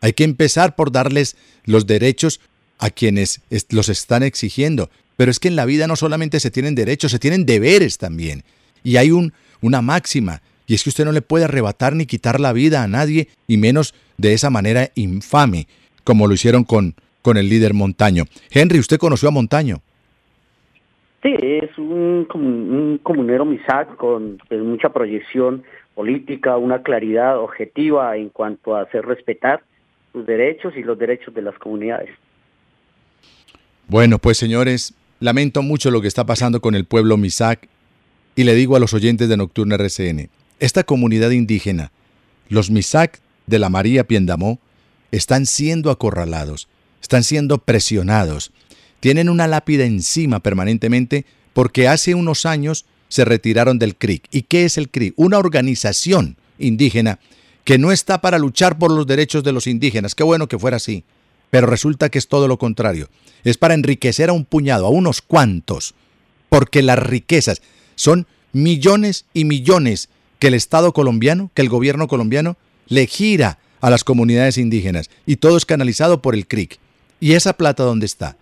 Hay 0.00 0.12
que 0.12 0.24
empezar 0.24 0.76
por 0.76 0.92
darles 0.92 1.36
los 1.64 1.86
derechos 1.86 2.40
a 2.78 2.90
quienes 2.90 3.40
los 3.70 3.88
están 3.88 4.22
exigiendo. 4.22 4.90
Pero 5.16 5.30
es 5.30 5.40
que 5.40 5.48
en 5.48 5.56
la 5.56 5.64
vida 5.64 5.86
no 5.86 5.96
solamente 5.96 6.38
se 6.38 6.50
tienen 6.50 6.74
derechos, 6.74 7.10
se 7.10 7.18
tienen 7.18 7.44
deberes 7.44 7.98
también. 7.98 8.44
Y 8.84 8.96
hay 8.96 9.10
un, 9.10 9.32
una 9.60 9.82
máxima, 9.82 10.42
y 10.66 10.74
es 10.74 10.84
que 10.84 10.90
usted 10.90 11.04
no 11.04 11.12
le 11.12 11.22
puede 11.22 11.44
arrebatar 11.44 11.94
ni 11.96 12.06
quitar 12.06 12.38
la 12.38 12.52
vida 12.52 12.84
a 12.84 12.88
nadie, 12.88 13.28
y 13.48 13.56
menos 13.56 13.94
de 14.16 14.32
esa 14.32 14.50
manera 14.50 14.90
infame, 14.94 15.66
como 16.04 16.28
lo 16.28 16.34
hicieron 16.34 16.62
con, 16.62 16.94
con 17.22 17.36
el 17.36 17.48
líder 17.48 17.74
Montaño. 17.74 18.24
Henry, 18.50 18.78
¿usted 18.78 18.98
conoció 18.98 19.28
a 19.28 19.32
Montaño? 19.32 19.80
Sí, 21.22 21.34
es 21.40 21.76
un, 21.78 22.28
un 22.32 23.00
comunero 23.02 23.44
MISAC 23.44 23.96
con 23.96 24.38
pues, 24.48 24.60
mucha 24.62 24.90
proyección 24.90 25.64
política, 25.94 26.56
una 26.56 26.82
claridad 26.84 27.40
objetiva 27.40 28.16
en 28.16 28.28
cuanto 28.28 28.76
a 28.76 28.82
hacer 28.82 29.04
respetar 29.04 29.62
sus 30.18 30.26
derechos 30.26 30.74
y 30.76 30.82
los 30.82 30.98
derechos 30.98 31.34
de 31.34 31.42
las 31.42 31.56
comunidades. 31.58 32.10
Bueno, 33.86 34.18
pues 34.18 34.36
señores, 34.36 34.94
lamento 35.20 35.62
mucho 35.62 35.90
lo 35.90 36.02
que 36.02 36.08
está 36.08 36.26
pasando 36.26 36.60
con 36.60 36.74
el 36.74 36.84
pueblo 36.84 37.16
MISAC 37.16 37.68
y 38.36 38.44
le 38.44 38.54
digo 38.54 38.76
a 38.76 38.80
los 38.80 38.92
oyentes 38.94 39.28
de 39.28 39.36
Nocturna 39.36 39.76
RCN, 39.76 40.28
esta 40.60 40.84
comunidad 40.84 41.30
indígena, 41.30 41.90
los 42.48 42.70
MISAC 42.70 43.20
de 43.46 43.58
la 43.58 43.70
María 43.70 44.04
Piendamó, 44.04 44.58
están 45.10 45.46
siendo 45.46 45.90
acorralados 45.90 46.68
están 47.00 47.24
siendo 47.24 47.58
presionados. 47.58 48.52
Tienen 49.00 49.28
una 49.28 49.46
lápida 49.46 49.84
encima 49.84 50.40
permanentemente 50.40 51.24
porque 51.52 51.88
hace 51.88 52.14
unos 52.14 52.46
años 52.46 52.84
se 53.08 53.24
retiraron 53.24 53.78
del 53.78 53.96
CRIC. 53.96 54.24
¿Y 54.30 54.42
qué 54.42 54.64
es 54.64 54.76
el 54.76 54.90
CRIC? 54.90 55.14
Una 55.16 55.38
organización 55.38 56.36
indígena 56.58 57.18
que 57.68 57.76
no 57.76 57.92
está 57.92 58.22
para 58.22 58.38
luchar 58.38 58.78
por 58.78 58.90
los 58.90 59.06
derechos 59.06 59.44
de 59.44 59.52
los 59.52 59.66
indígenas. 59.66 60.14
Qué 60.14 60.24
bueno 60.24 60.48
que 60.48 60.58
fuera 60.58 60.78
así. 60.78 61.04
Pero 61.50 61.66
resulta 61.66 62.08
que 62.08 62.16
es 62.16 62.26
todo 62.26 62.48
lo 62.48 62.58
contrario. 62.58 63.10
Es 63.44 63.58
para 63.58 63.74
enriquecer 63.74 64.30
a 64.30 64.32
un 64.32 64.46
puñado, 64.46 64.86
a 64.86 64.88
unos 64.88 65.20
cuantos. 65.20 65.94
Porque 66.48 66.80
las 66.80 66.98
riquezas 66.98 67.60
son 67.94 68.26
millones 68.54 69.26
y 69.34 69.44
millones 69.44 70.08
que 70.38 70.46
el 70.46 70.54
Estado 70.54 70.94
colombiano, 70.94 71.50
que 71.52 71.60
el 71.60 71.68
gobierno 71.68 72.08
colombiano 72.08 72.56
le 72.86 73.06
gira 73.06 73.58
a 73.82 73.90
las 73.90 74.02
comunidades 74.02 74.56
indígenas. 74.56 75.10
Y 75.26 75.36
todo 75.36 75.58
es 75.58 75.66
canalizado 75.66 76.22
por 76.22 76.34
el 76.34 76.46
CRIC. 76.46 76.78
¿Y 77.20 77.34
esa 77.34 77.52
plata 77.52 77.82
dónde 77.82 78.06
está? 78.06 78.38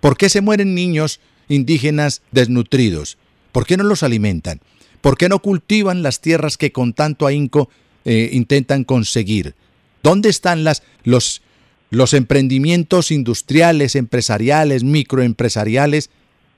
¿Por 0.00 0.16
qué 0.16 0.30
se 0.30 0.40
mueren 0.40 0.74
niños 0.74 1.20
indígenas 1.46 2.22
desnutridos? 2.30 3.18
¿Por 3.52 3.66
qué 3.66 3.76
no 3.76 3.84
los 3.84 4.02
alimentan? 4.02 4.62
¿Por 5.02 5.18
qué 5.18 5.28
no 5.28 5.40
cultivan 5.40 6.02
las 6.02 6.22
tierras 6.22 6.56
que 6.56 6.72
con 6.72 6.94
tanto 6.94 7.26
ahínco 7.26 7.68
eh, 8.04 8.30
intentan 8.32 8.84
conseguir? 8.84 9.54
¿Dónde 10.02 10.28
están 10.28 10.64
las, 10.64 10.82
los, 11.04 11.42
los 11.90 12.14
emprendimientos 12.14 13.10
industriales, 13.10 13.94
empresariales, 13.96 14.84
microempresariales 14.84 16.10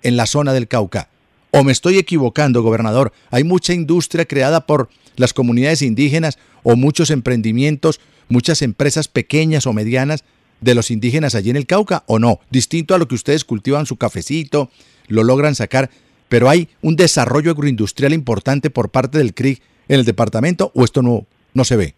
en 0.03 0.17
la 0.17 0.27
zona 0.27 0.53
del 0.53 0.69
Cauca? 0.69 1.09
¿O 1.51 1.63
me 1.63 1.73
estoy 1.73 1.99
equivocando, 1.99 2.63
gobernador? 2.63 3.13
Hay 3.31 3.45
mucha 3.45 3.73
industria 3.73 4.25
creada 4.25 4.67
por 4.67 4.89
las 5.17 5.33
comunidades 5.33 5.83
indígenas 5.83 6.39
o 6.63 6.75
muchos 6.77 7.11
emprendimientos, 7.11 8.01
muchas 8.29 8.63
empresas 8.63 9.07
pequeñas 9.09 9.67
o 9.67 9.73
medianas 9.73 10.25
de 10.61 10.75
los 10.75 10.91
indígenas 10.91 11.35
allí 11.35 11.51
en 11.51 11.57
el 11.57 11.67
Cauca 11.67 12.05
o 12.07 12.19
no? 12.19 12.41
Distinto 12.51 12.95
a 12.95 12.99
lo 12.99 13.07
que 13.07 13.15
ustedes 13.15 13.45
cultivan 13.45 13.87
su 13.87 13.97
cafecito, 13.97 14.71
lo 15.07 15.23
logran 15.23 15.55
sacar, 15.55 15.91
pero 16.29 16.49
hay 16.49 16.69
un 16.81 16.97
desarrollo 16.97 17.53
agroindustrial 17.53 18.13
importante 18.13 18.71
por 18.71 18.91
parte 18.91 19.19
del 19.19 19.35
CRIC 19.35 19.63
en 19.89 20.01
el 20.01 20.05
departamento 20.05 20.73
o 20.75 20.85
esto 20.85 21.03
no, 21.03 21.27
no 21.55 21.65
se 21.65 21.77
ve. 21.77 21.95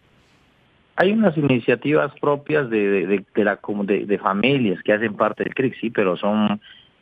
Hay 0.95 1.11
unas 1.11 1.37
iniciativas 1.37 2.11
propias 2.19 2.69
de, 2.69 3.05
de, 3.05 4.05
de, 4.05 4.17
familias 4.17 4.81
que 4.81 4.93
hacen 4.93 5.15
parte 5.15 5.43
del 5.43 5.53
CRIC, 5.53 5.79
sí, 5.79 5.89
pero 5.91 6.17
son 6.17 6.59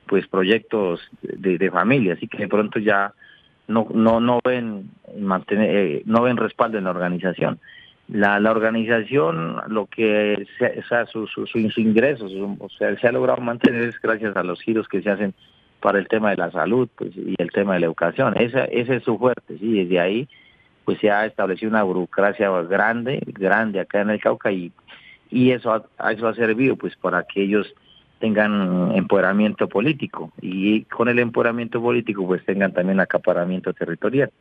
pues 0.08 0.28
proyectos 0.28 1.02
de, 1.22 1.72
familia, 1.72 2.14
así 2.14 2.28
que 2.28 2.40
de 2.40 2.48
pronto 2.48 2.80
ya 2.80 3.14
no 3.68 3.88
no 3.94 4.20
no 4.20 4.40
ven 4.44 4.92
mantener 5.20 5.76
eh, 5.76 6.04
no 6.06 6.22
ven 6.22 6.38
respaldo 6.38 6.78
en 6.78 6.84
la 6.84 6.92
organización 6.92 7.60
la, 8.08 8.40
la 8.40 8.52
organización 8.52 9.60
lo 9.68 9.88
que 9.88 10.46
o 10.60 10.88
sea, 10.88 11.06
su, 11.08 11.26
su, 11.26 11.58
ingresos 11.78 12.32
o 12.60 12.70
sea, 12.78 12.96
se 13.00 13.08
ha 13.08 13.12
logrado 13.12 13.42
mantener 13.42 13.86
es 13.86 14.00
gracias 14.00 14.36
a 14.36 14.44
los 14.44 14.62
giros 14.62 14.88
que 14.88 15.02
se 15.02 15.10
hacen 15.10 15.34
para 15.80 15.98
el 15.98 16.08
tema 16.08 16.30
de 16.30 16.38
la 16.38 16.52
salud 16.52 16.88
pues, 16.96 17.18
y 17.18 17.34
el 17.40 17.52
tema 17.52 17.74
de 17.74 17.80
la 17.80 17.88
educación 17.88 18.36
ese, 18.38 18.70
ese 18.72 18.98
es 18.98 19.04
su 19.04 19.18
fuerte 19.18 19.58
sí 19.58 19.84
desde 19.84 20.00
ahí 20.00 20.30
pues 20.86 21.00
se 21.00 21.10
ha 21.10 21.26
establecido 21.26 21.70
una 21.70 21.84
burocracia 21.84 22.50
grande 22.62 23.22
grande 23.26 23.80
acá 23.80 24.02
en 24.02 24.12
el 24.12 24.22
Cauca 24.22 24.52
y 24.52 24.72
y 25.30 25.52
eso 25.52 25.74
ha, 25.74 26.12
eso 26.12 26.28
ha 26.28 26.36
servido 26.36 26.76
pues 26.76 26.96
para 26.96 27.24
que 27.24 27.44
ellos 27.44 27.74
tengan 28.20 28.94
empoderamiento 28.96 29.68
político 29.68 30.32
y 30.42 30.84
con 30.84 31.10
el 31.10 31.20
empoderamiento 31.20 31.82
político 31.82 32.26
pues 32.26 32.46
tengan 32.46 32.72
también 32.72 33.00
acaparamiento 33.00 33.74
territorial 33.74 34.32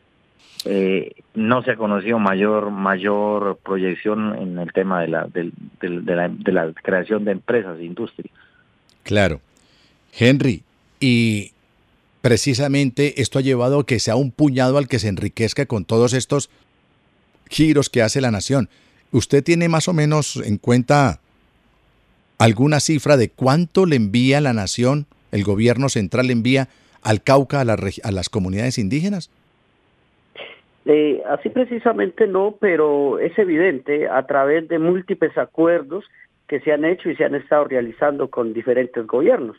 eh, 0.66 1.12
no 1.35 1.62
se 1.62 1.72
ha 1.72 1.76
conocido 1.76 2.18
mayor 2.18 2.70
mayor 2.70 3.59
proyección 3.62 4.37
en 4.38 4.59
el 4.59 4.72
tema 4.72 5.00
de 5.02 5.09
la, 5.09 5.26
de, 5.26 5.52
la, 5.83 6.28
de 6.28 6.52
la 6.52 6.72
creación 6.72 7.24
de 7.24 7.33
empresas, 7.33 7.76
de 7.76 7.85
industria. 7.85 8.30
Claro. 9.02 9.40
Henry, 10.18 10.62
y 11.00 11.52
precisamente 12.24 13.20
esto 13.20 13.38
ha 13.38 13.42
llevado 13.42 13.80
a 13.80 13.84
que 13.84 13.98
sea 13.98 14.16
un 14.16 14.32
puñado 14.32 14.78
al 14.78 14.88
que 14.88 14.98
se 14.98 15.08
enriquezca 15.08 15.66
con 15.66 15.84
todos 15.84 16.14
estos 16.14 16.48
giros 17.50 17.90
que 17.90 18.00
hace 18.00 18.22
la 18.22 18.30
nación. 18.30 18.70
¿Usted 19.12 19.44
tiene 19.44 19.68
más 19.68 19.88
o 19.88 19.92
menos 19.92 20.37
en 20.37 20.56
cuenta 20.56 21.20
alguna 22.38 22.80
cifra 22.80 23.18
de 23.18 23.28
cuánto 23.28 23.84
le 23.84 23.96
envía 23.96 24.40
la 24.40 24.54
nación, 24.54 25.04
el 25.32 25.44
gobierno 25.44 25.90
central 25.90 26.28
le 26.28 26.32
envía 26.32 26.68
al 27.02 27.22
Cauca, 27.22 27.60
a, 27.60 28.10
las 28.10 28.28
comunidades 28.30 28.78
indígenas? 28.78 29.30
Eh, 30.87 31.20
así 31.28 31.50
precisamente 31.50 32.26
no, 32.26 32.56
pero 32.58 33.18
es 33.18 33.38
evidente 33.38 34.08
a 34.08 34.26
través 34.26 34.66
de 34.68 34.78
múltiples 34.78 35.37
acuerdos 35.37 36.06
que 36.48 36.60
se 36.60 36.72
han 36.72 36.87
hecho 36.87 37.10
y 37.10 37.16
se 37.16 37.24
han 37.26 37.34
estado 37.34 37.64
realizando 37.64 38.30
con 38.30 38.54
diferentes 38.54 39.06
gobiernos. 39.06 39.58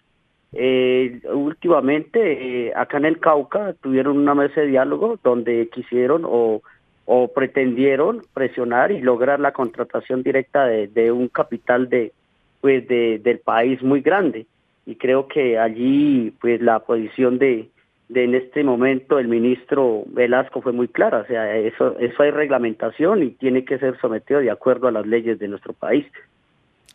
Eh, 0.53 1.19
últimamente, 1.33 2.67
eh, 2.67 2.73
acá 2.75 2.97
en 2.97 3.05
el 3.05 3.19
Cauca, 3.19 3.73
tuvieron 3.81 4.17
una 4.17 4.35
mesa 4.35 4.61
de 4.61 4.67
diálogo 4.67 5.19
donde 5.23 5.69
quisieron 5.69 6.23
o, 6.25 6.61
o 7.05 7.27
pretendieron 7.27 8.21
presionar 8.33 8.91
y 8.91 9.01
lograr 9.01 9.39
la 9.39 9.51
contratación 9.51 10.23
directa 10.23 10.65
de, 10.65 11.11
un 11.11 11.27
capital 11.27 11.89
de, 11.89 12.13
pues 12.61 12.87
de, 12.87 13.19
del 13.19 13.39
país 13.39 13.81
muy 13.83 14.01
grande. 14.01 14.45
Y 14.85 14.95
creo 14.95 15.27
que 15.27 15.57
allí, 15.57 16.33
pues 16.39 16.61
la 16.61 16.79
posición 16.79 17.37
de, 17.37 17.69
de 18.09 18.23
en 18.23 18.35
este 18.35 18.63
momento 18.63 19.19
el 19.19 19.27
ministro 19.27 20.03
Velasco 20.07 20.61
fue 20.61 20.71
muy 20.71 20.87
clara, 20.87 21.19
o 21.19 21.25
sea, 21.25 21.57
eso, 21.57 21.97
eso 21.99 22.23
hay 22.23 22.31
reglamentación 22.31 23.23
y 23.23 23.31
tiene 23.31 23.65
que 23.65 23.79
ser 23.79 23.99
sometido 23.99 24.39
de 24.39 24.51
acuerdo 24.51 24.87
a 24.87 24.91
las 24.91 25.05
leyes 25.05 25.39
de 25.39 25.47
nuestro 25.47 25.73
país. 25.73 26.05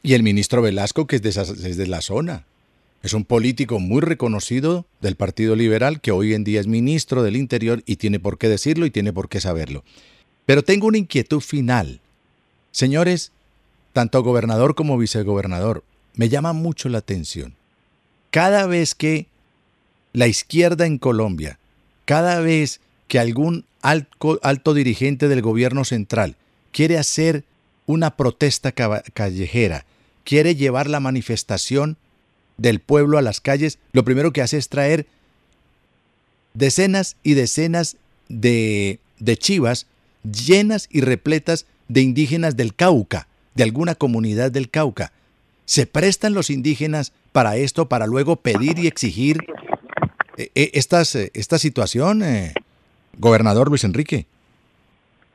Y 0.03 0.15
el 0.15 0.23
ministro 0.23 0.63
Velasco, 0.63 1.07
que 1.07 1.17
es 1.17 1.23
de, 1.23 1.29
es 1.29 1.77
de 1.77 1.87
la 1.87 2.01
zona, 2.01 2.45
es 3.03 3.15
un 3.15 3.25
político 3.25 3.81
muy 3.81 4.03
reconocido 4.03 4.85
del 5.01 5.17
Partido 5.17 5.57
Liberal 5.57 6.01
que 6.01 6.11
hoy 6.11 6.35
en 6.35 6.45
día 6.45 6.61
es 6.61 6.67
ministro 6.67 7.23
del 7.23 7.37
Interior 7.37 7.83
y 7.87 7.97
tiene 7.97 8.21
por 8.21 8.37
qué 8.37 8.49
decirlo 8.49 8.85
y 8.85 8.91
tiene 8.91 9.13
por 9.13 9.29
qué 9.29 9.41
saberlo. 9.41 9.85
Pero 10.45 10.63
tengo 10.63 10.87
una 10.87 10.99
inquietud 10.99 11.41
final. 11.41 12.01
Señores, 12.73 13.33
tanto 13.93 14.23
gobernador 14.23 14.75
como 14.75 14.99
vicegobernador, 14.99 15.83
me 16.15 16.29
llama 16.29 16.53
mucho 16.53 16.89
la 16.89 16.99
atención. 16.99 17.55
Cada 18.31 18.67
vez 18.67 18.95
que 18.95 19.27
la 20.13 20.27
izquierda 20.27 20.87
en 20.87 20.99
Colombia, 20.99 21.59
cada 22.05 22.41
vez 22.41 22.81
que 23.09 23.19
algún 23.19 23.65
alto, 23.81 24.39
alto 24.43 24.75
dirigente 24.75 25.29
del 25.29 25.41
gobierno 25.41 25.85
central 25.85 26.37
quiere 26.71 26.99
hacer 26.99 27.45
una 27.87 28.17
protesta 28.17 28.73
callejera, 28.73 29.87
quiere 30.25 30.55
llevar 30.55 30.89
la 30.89 31.01
manifestación 31.01 31.97
del 32.61 32.79
pueblo 32.79 33.17
a 33.17 33.23
las 33.23 33.41
calles, 33.41 33.79
lo 33.93 34.05
primero 34.05 34.33
que 34.33 34.43
hace 34.43 34.59
es 34.59 34.69
traer 34.69 35.07
decenas 36.53 37.17
y 37.23 37.33
decenas 37.33 37.97
de, 38.29 38.99
de 39.19 39.37
chivas 39.39 39.87
llenas 40.23 40.87
y 40.91 41.01
repletas 41.01 41.67
de 41.89 42.03
indígenas 42.03 42.57
del 42.57 42.75
Cauca, 42.75 43.29
de 43.55 43.63
alguna 43.63 43.95
comunidad 43.95 44.53
del 44.53 44.69
Cauca. 44.69 45.11
¿Se 45.65 45.87
prestan 45.87 46.35
los 46.35 46.51
indígenas 46.51 47.15
para 47.33 47.57
esto, 47.57 47.89
para 47.89 48.07
luego 48.07 48.37
pedir 48.37 48.79
y 48.79 48.87
exigir 48.87 49.39
eh, 50.37 50.51
eh, 50.55 50.71
estas, 50.75 51.15
eh, 51.17 51.31
esta 51.33 51.59
situación, 51.59 52.23
gobernador 53.17 53.71
Luis 53.71 53.85
Enrique? 53.85 54.27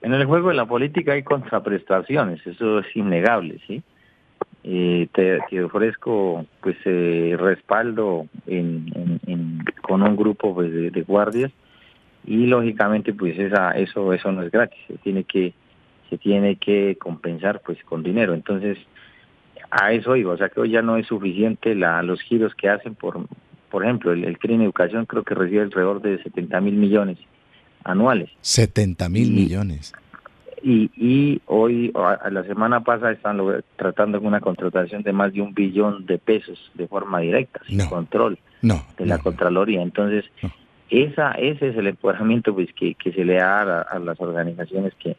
En 0.04 0.14
el 0.14 0.26
juego 0.26 0.50
de 0.50 0.56
la 0.56 0.68
política 0.68 1.14
hay 1.14 1.24
contraprestaciones, 1.24 2.46
eso 2.46 2.80
es 2.80 2.96
innegable, 2.96 3.60
¿sí? 3.66 3.82
Te, 5.12 5.64
ofrezco 5.64 6.46
pues 6.62 6.78
respaldo 6.84 8.28
con 9.82 10.02
un 10.02 10.16
grupo 10.16 10.56
pues, 10.56 10.72
de, 10.72 11.02
guardias 11.04 11.52
y 12.26 12.48
lógicamente 12.48 13.14
pues 13.14 13.38
esa, 13.38 13.72
eso 13.72 14.12
eso 14.14 14.32
no 14.32 14.42
es 14.42 14.52
gratis, 14.52 14.80
se 14.88 14.98
tiene 14.98 15.24
que 15.24 15.54
se 16.10 16.18
tiene 16.18 16.56
que 16.56 16.98
compensar 17.00 17.62
pues 17.66 17.78
con 17.84 18.02
dinero, 18.02 18.34
entonces 18.34 18.78
a 19.70 19.92
eso 19.92 20.16
iba, 20.16 20.34
o 20.34 20.38
sea 20.38 20.50
que 20.50 20.62
hoy 20.62 20.72
ya 20.72 20.82
no 20.82 20.98
es 20.98 21.08
suficiente 21.08 21.76
la, 21.76 22.02
los 22.02 22.22
giros 22.22 22.56
que 22.56 22.70
hacen 22.70 22.96
por 22.96 23.28
por 23.76 23.84
ejemplo, 23.84 24.14
el, 24.14 24.24
el 24.24 24.38
CRIM 24.38 24.62
Educación 24.62 25.06
creo 25.06 25.24
que 25.24 25.36
recibe 25.36 25.62
alrededor 25.62 26.02
de 26.02 26.24
70 26.24 26.62
mil 26.62 26.76
millones 26.76 27.18
anuales. 27.84 28.30
70 28.40 29.10
mil 29.10 29.32
millones. 29.32 29.94
Y, 30.68 30.90
y 30.98 31.42
hoy, 31.46 31.92
a 31.94 32.28
la 32.32 32.44
semana 32.44 32.84
pasada, 32.84 33.12
están 33.12 33.40
tratando 33.76 34.18
con 34.18 34.30
una 34.30 34.42
contratación 34.42 35.04
de 35.04 35.14
más 35.14 35.32
de 35.32 35.42
un 35.42 35.54
billón 35.54 36.08
de 36.08 36.18
pesos 36.18 36.72
de 36.74 36.88
forma 36.88 37.20
directa, 37.20 37.62
sin 37.68 37.86
control 37.86 38.40
de 38.64 39.06
la 39.06 39.20
Contraloría. 39.20 39.84
Entonces, 39.84 40.26
esa 40.90 41.34
ese 41.34 41.68
es 41.68 41.78
el 41.78 41.86
empoderamiento 41.86 42.52
pues 42.56 42.70
que, 42.74 42.96
que 42.96 43.12
se 43.12 43.24
le 43.24 43.36
da 43.36 43.82
a, 43.84 44.00
las 44.00 44.20
organizaciones 44.20 44.94
que, 44.96 45.16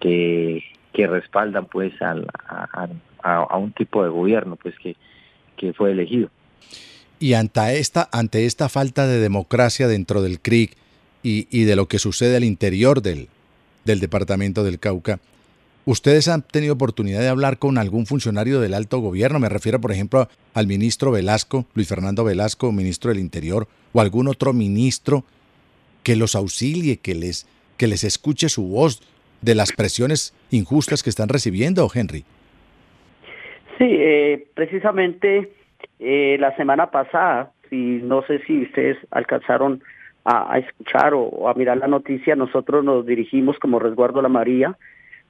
que, 0.00 1.06
respaldan 1.06 1.64
pues 1.64 1.94
al, 2.02 2.26
a, 2.46 2.86
a, 3.22 3.56
un 3.56 3.72
tipo 3.72 4.04
de 4.04 4.10
gobierno 4.10 4.56
pues 4.56 4.74
que, 4.78 4.96
que 5.56 5.72
fue 5.72 5.92
elegido. 5.92 6.28
Y 7.18 7.32
ante 7.32 7.78
esta, 7.78 8.06
ante 8.12 8.44
esta 8.44 8.68
falta 8.68 9.06
de 9.06 9.18
democracia 9.18 9.88
dentro 9.88 10.20
del 10.20 10.40
CRIC 10.40 10.76
y, 11.22 11.48
y 11.50 11.64
de 11.64 11.74
lo 11.74 11.86
que 11.86 11.98
sucede 11.98 12.36
al 12.36 12.44
interior 12.44 13.00
del, 13.00 13.28
del 13.84 14.00
departamento 14.00 14.64
del 14.64 14.78
Cauca, 14.78 15.18
¿ustedes 15.84 16.28
han 16.28 16.42
tenido 16.42 16.74
oportunidad 16.74 17.20
de 17.20 17.28
hablar 17.28 17.58
con 17.58 17.78
algún 17.78 18.06
funcionario 18.06 18.60
del 18.60 18.74
alto 18.74 18.98
gobierno? 18.98 19.38
Me 19.38 19.48
refiero, 19.48 19.80
por 19.80 19.92
ejemplo, 19.92 20.28
al 20.54 20.66
ministro 20.66 21.10
Velasco, 21.10 21.66
Luis 21.74 21.88
Fernando 21.88 22.24
Velasco, 22.24 22.72
ministro 22.72 23.10
del 23.10 23.20
Interior, 23.20 23.68
o 23.92 24.00
algún 24.00 24.28
otro 24.28 24.52
ministro 24.52 25.24
que 26.02 26.16
los 26.16 26.34
auxilie, 26.34 26.98
que 26.98 27.14
les, 27.14 27.46
que 27.76 27.86
les 27.86 28.04
escuche 28.04 28.48
su 28.48 28.68
voz 28.68 29.02
de 29.40 29.54
las 29.54 29.72
presiones 29.72 30.34
injustas 30.50 31.02
que 31.02 31.10
están 31.10 31.28
recibiendo, 31.28 31.88
Henry. 31.92 32.24
Sí, 33.78 33.86
eh, 33.88 34.46
precisamente 34.54 35.52
eh, 35.98 36.36
la 36.38 36.54
semana 36.56 36.90
pasada, 36.90 37.52
si 37.68 37.76
no 37.76 38.22
sé 38.26 38.40
si 38.46 38.62
ustedes 38.62 38.96
alcanzaron 39.10 39.82
a, 40.24 40.58
escuchar 40.58 41.12
o, 41.14 41.48
a 41.48 41.54
mirar 41.54 41.78
la 41.78 41.86
noticia, 41.86 42.34
nosotros 42.34 42.84
nos 42.84 43.04
dirigimos 43.04 43.58
como 43.58 43.78
resguardo 43.78 44.20
a 44.20 44.22
la 44.22 44.28
María, 44.28 44.76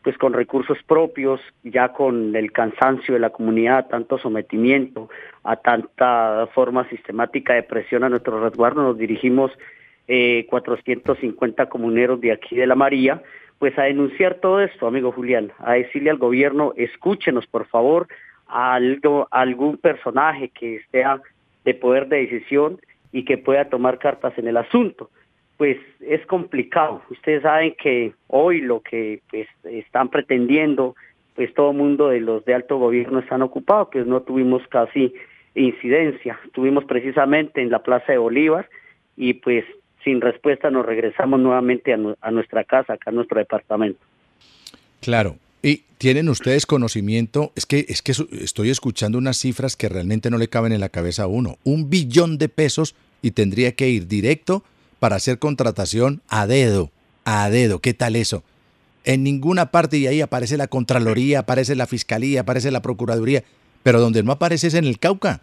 pues 0.02 0.16
con 0.18 0.35
recursos 0.35 0.78
propios, 0.87 1.40
ya 1.62 1.88
con 1.88 2.37
el 2.37 2.52
cansancio 2.52 3.14
de 3.14 3.20
la 3.20 3.30
comunidad, 3.30 3.88
tanto 3.88 4.18
sometimiento, 4.18 5.09
a 5.42 5.57
tanta 5.57 6.46
forma 6.54 6.88
sistemática 6.88 7.54
de 7.54 7.62
presión 7.62 8.04
a 8.04 8.09
nuestro 8.09 8.42
resguardo, 8.42 8.83
nos 8.83 8.98
dirigimos 8.98 9.50
eh, 10.07 10.46
450 10.50 11.66
comuneros 11.66 12.20
de 12.20 12.33
aquí 12.33 12.54
de 12.54 12.66
la 12.66 12.74
María, 12.74 13.22
pues 13.59 13.78
a 13.78 13.85
denunciar 13.85 14.35
todo 14.35 14.61
esto, 14.61 14.87
amigo 14.87 15.11
Julián, 15.11 15.52
a 15.59 15.72
decirle 15.72 16.11
al 16.11 16.18
gobierno, 16.18 16.74
escúchenos 16.76 17.46
por 17.46 17.66
favor, 17.66 18.07
algo, 18.46 19.26
algún 19.30 19.78
personaje 19.78 20.50
que 20.50 20.76
esté 20.76 21.04
de 21.64 21.74
poder 21.74 22.09
de 22.09 22.18
decisión 22.18 22.78
y 23.14 23.24
que 23.24 23.38
pueda 23.38 23.66
tomar 23.66 24.00
cartas 24.00 24.37
en 24.38 24.48
el 24.48 24.57
asunto. 24.57 25.09
Pues 25.57 25.79
es 26.00 26.27
complicado. 26.27 27.00
Ustedes 27.11 27.42
saben 27.42 27.77
que 27.81 28.12
hoy 28.27 28.61
lo 28.61 28.81
que 28.81 29.20
pues, 29.31 29.46
están 29.62 30.09
pretendiendo, 30.09 30.96
pues 31.37 31.55
todo 31.55 31.72
mundo 31.72 32.09
de 32.09 32.20
los 32.20 32.44
de 32.44 32.55
alto 32.55 32.77
gobierno 32.77 33.20
están 33.20 33.42
ocupados, 33.42 33.88
pues 33.92 34.05
no 34.05 34.22
tuvimos 34.22 34.66
casi 34.66 35.14
incidencia. 35.55 36.40
Estuvimos 36.44 36.85
precisamente 36.87 37.62
en 37.62 37.70
la 37.70 37.85
Plaza 37.85 38.11
de 38.11 38.18
Bolívar 38.18 38.68
y 39.16 39.35
pues 39.35 39.64
sin 40.03 40.20
respuesta 40.20 40.68
nos 40.72 40.85
regresamos 40.85 41.38
nuevamente 41.38 41.94
a, 41.94 41.98
a 42.20 42.31
nuestra 42.33 42.64
casa, 42.64 42.94
acá 42.94 43.11
a 43.11 43.14
nuestro 43.14 43.38
departamento. 43.38 44.00
Claro, 45.00 45.37
tienen 46.04 46.28
ustedes 46.28 46.66
conocimiento, 46.66 47.50
es 47.56 47.64
que, 47.64 47.86
es 47.88 48.02
que 48.02 48.12
estoy 48.42 48.68
escuchando 48.68 49.16
unas 49.16 49.38
cifras 49.38 49.74
que 49.74 49.88
realmente 49.88 50.28
no 50.28 50.36
le 50.36 50.48
caben 50.48 50.72
en 50.72 50.80
la 50.80 50.90
cabeza 50.90 51.22
a 51.22 51.28
uno. 51.28 51.56
Un 51.64 51.88
billón 51.88 52.36
de 52.36 52.50
pesos 52.50 52.94
y 53.22 53.30
tendría 53.30 53.74
que 53.74 53.88
ir 53.88 54.06
directo 54.06 54.64
para 54.98 55.16
hacer 55.16 55.38
contratación 55.38 56.20
a 56.28 56.46
dedo, 56.46 56.92
a 57.24 57.48
dedo. 57.48 57.78
¿Qué 57.78 57.94
tal 57.94 58.16
eso? 58.16 58.44
En 59.04 59.22
ninguna 59.22 59.70
parte 59.70 59.96
y 59.96 60.06
ahí 60.06 60.20
aparece 60.20 60.58
la 60.58 60.66
Contraloría, 60.66 61.38
aparece 61.38 61.74
la 61.74 61.86
Fiscalía, 61.86 62.42
aparece 62.42 62.70
la 62.70 62.82
Procuraduría, 62.82 63.42
pero 63.82 63.98
donde 63.98 64.22
no 64.22 64.32
aparece 64.32 64.66
es 64.66 64.74
en 64.74 64.84
el 64.84 64.98
Cauca. 64.98 65.40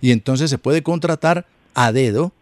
Y 0.00 0.12
entonces 0.12 0.48
se 0.48 0.56
puede 0.56 0.82
contratar 0.82 1.46
a 1.74 1.92
dedo, 1.92 2.32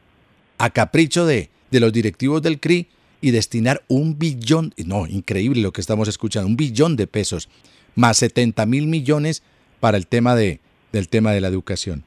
a 0.58 0.70
capricho 0.70 1.26
de, 1.26 1.50
de 1.72 1.80
los 1.80 1.92
directivos 1.92 2.40
del 2.40 2.60
CRI, 2.60 2.86
y 3.20 3.30
destinar 3.30 3.82
un 3.88 4.18
billón, 4.18 4.74
no, 4.76 5.06
increíble 5.06 5.60
lo 5.60 5.72
que 5.72 5.80
estamos 5.80 6.08
escuchando, 6.08 6.48
un 6.48 6.56
billón 6.56 6.96
de 6.96 7.06
pesos, 7.06 7.48
más 7.94 8.18
70 8.18 8.64
mil 8.66 8.86
millones 8.86 9.42
para 9.80 9.96
el 9.96 10.06
tema 10.06 10.34
de, 10.34 10.60
del 10.92 11.08
tema 11.08 11.32
de 11.32 11.40
la 11.40 11.48
educación. 11.48 12.04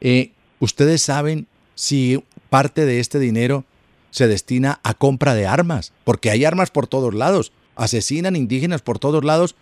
Eh, 0.00 0.32
¿Ustedes 0.58 1.02
saben 1.02 1.46
si 1.74 2.22
parte 2.48 2.84
de 2.84 3.00
este 3.00 3.18
dinero 3.18 3.64
se 4.10 4.26
destina 4.26 4.80
a 4.82 4.94
compra 4.94 5.34
de 5.34 5.46
armas? 5.46 5.92
Porque 6.04 6.30
hay 6.30 6.44
armas 6.44 6.70
por 6.70 6.86
todos 6.86 7.14
lados, 7.14 7.52
asesinan 7.76 8.36
indígenas 8.36 8.82
por 8.82 8.98
todos 8.98 9.24
lados, 9.24 9.54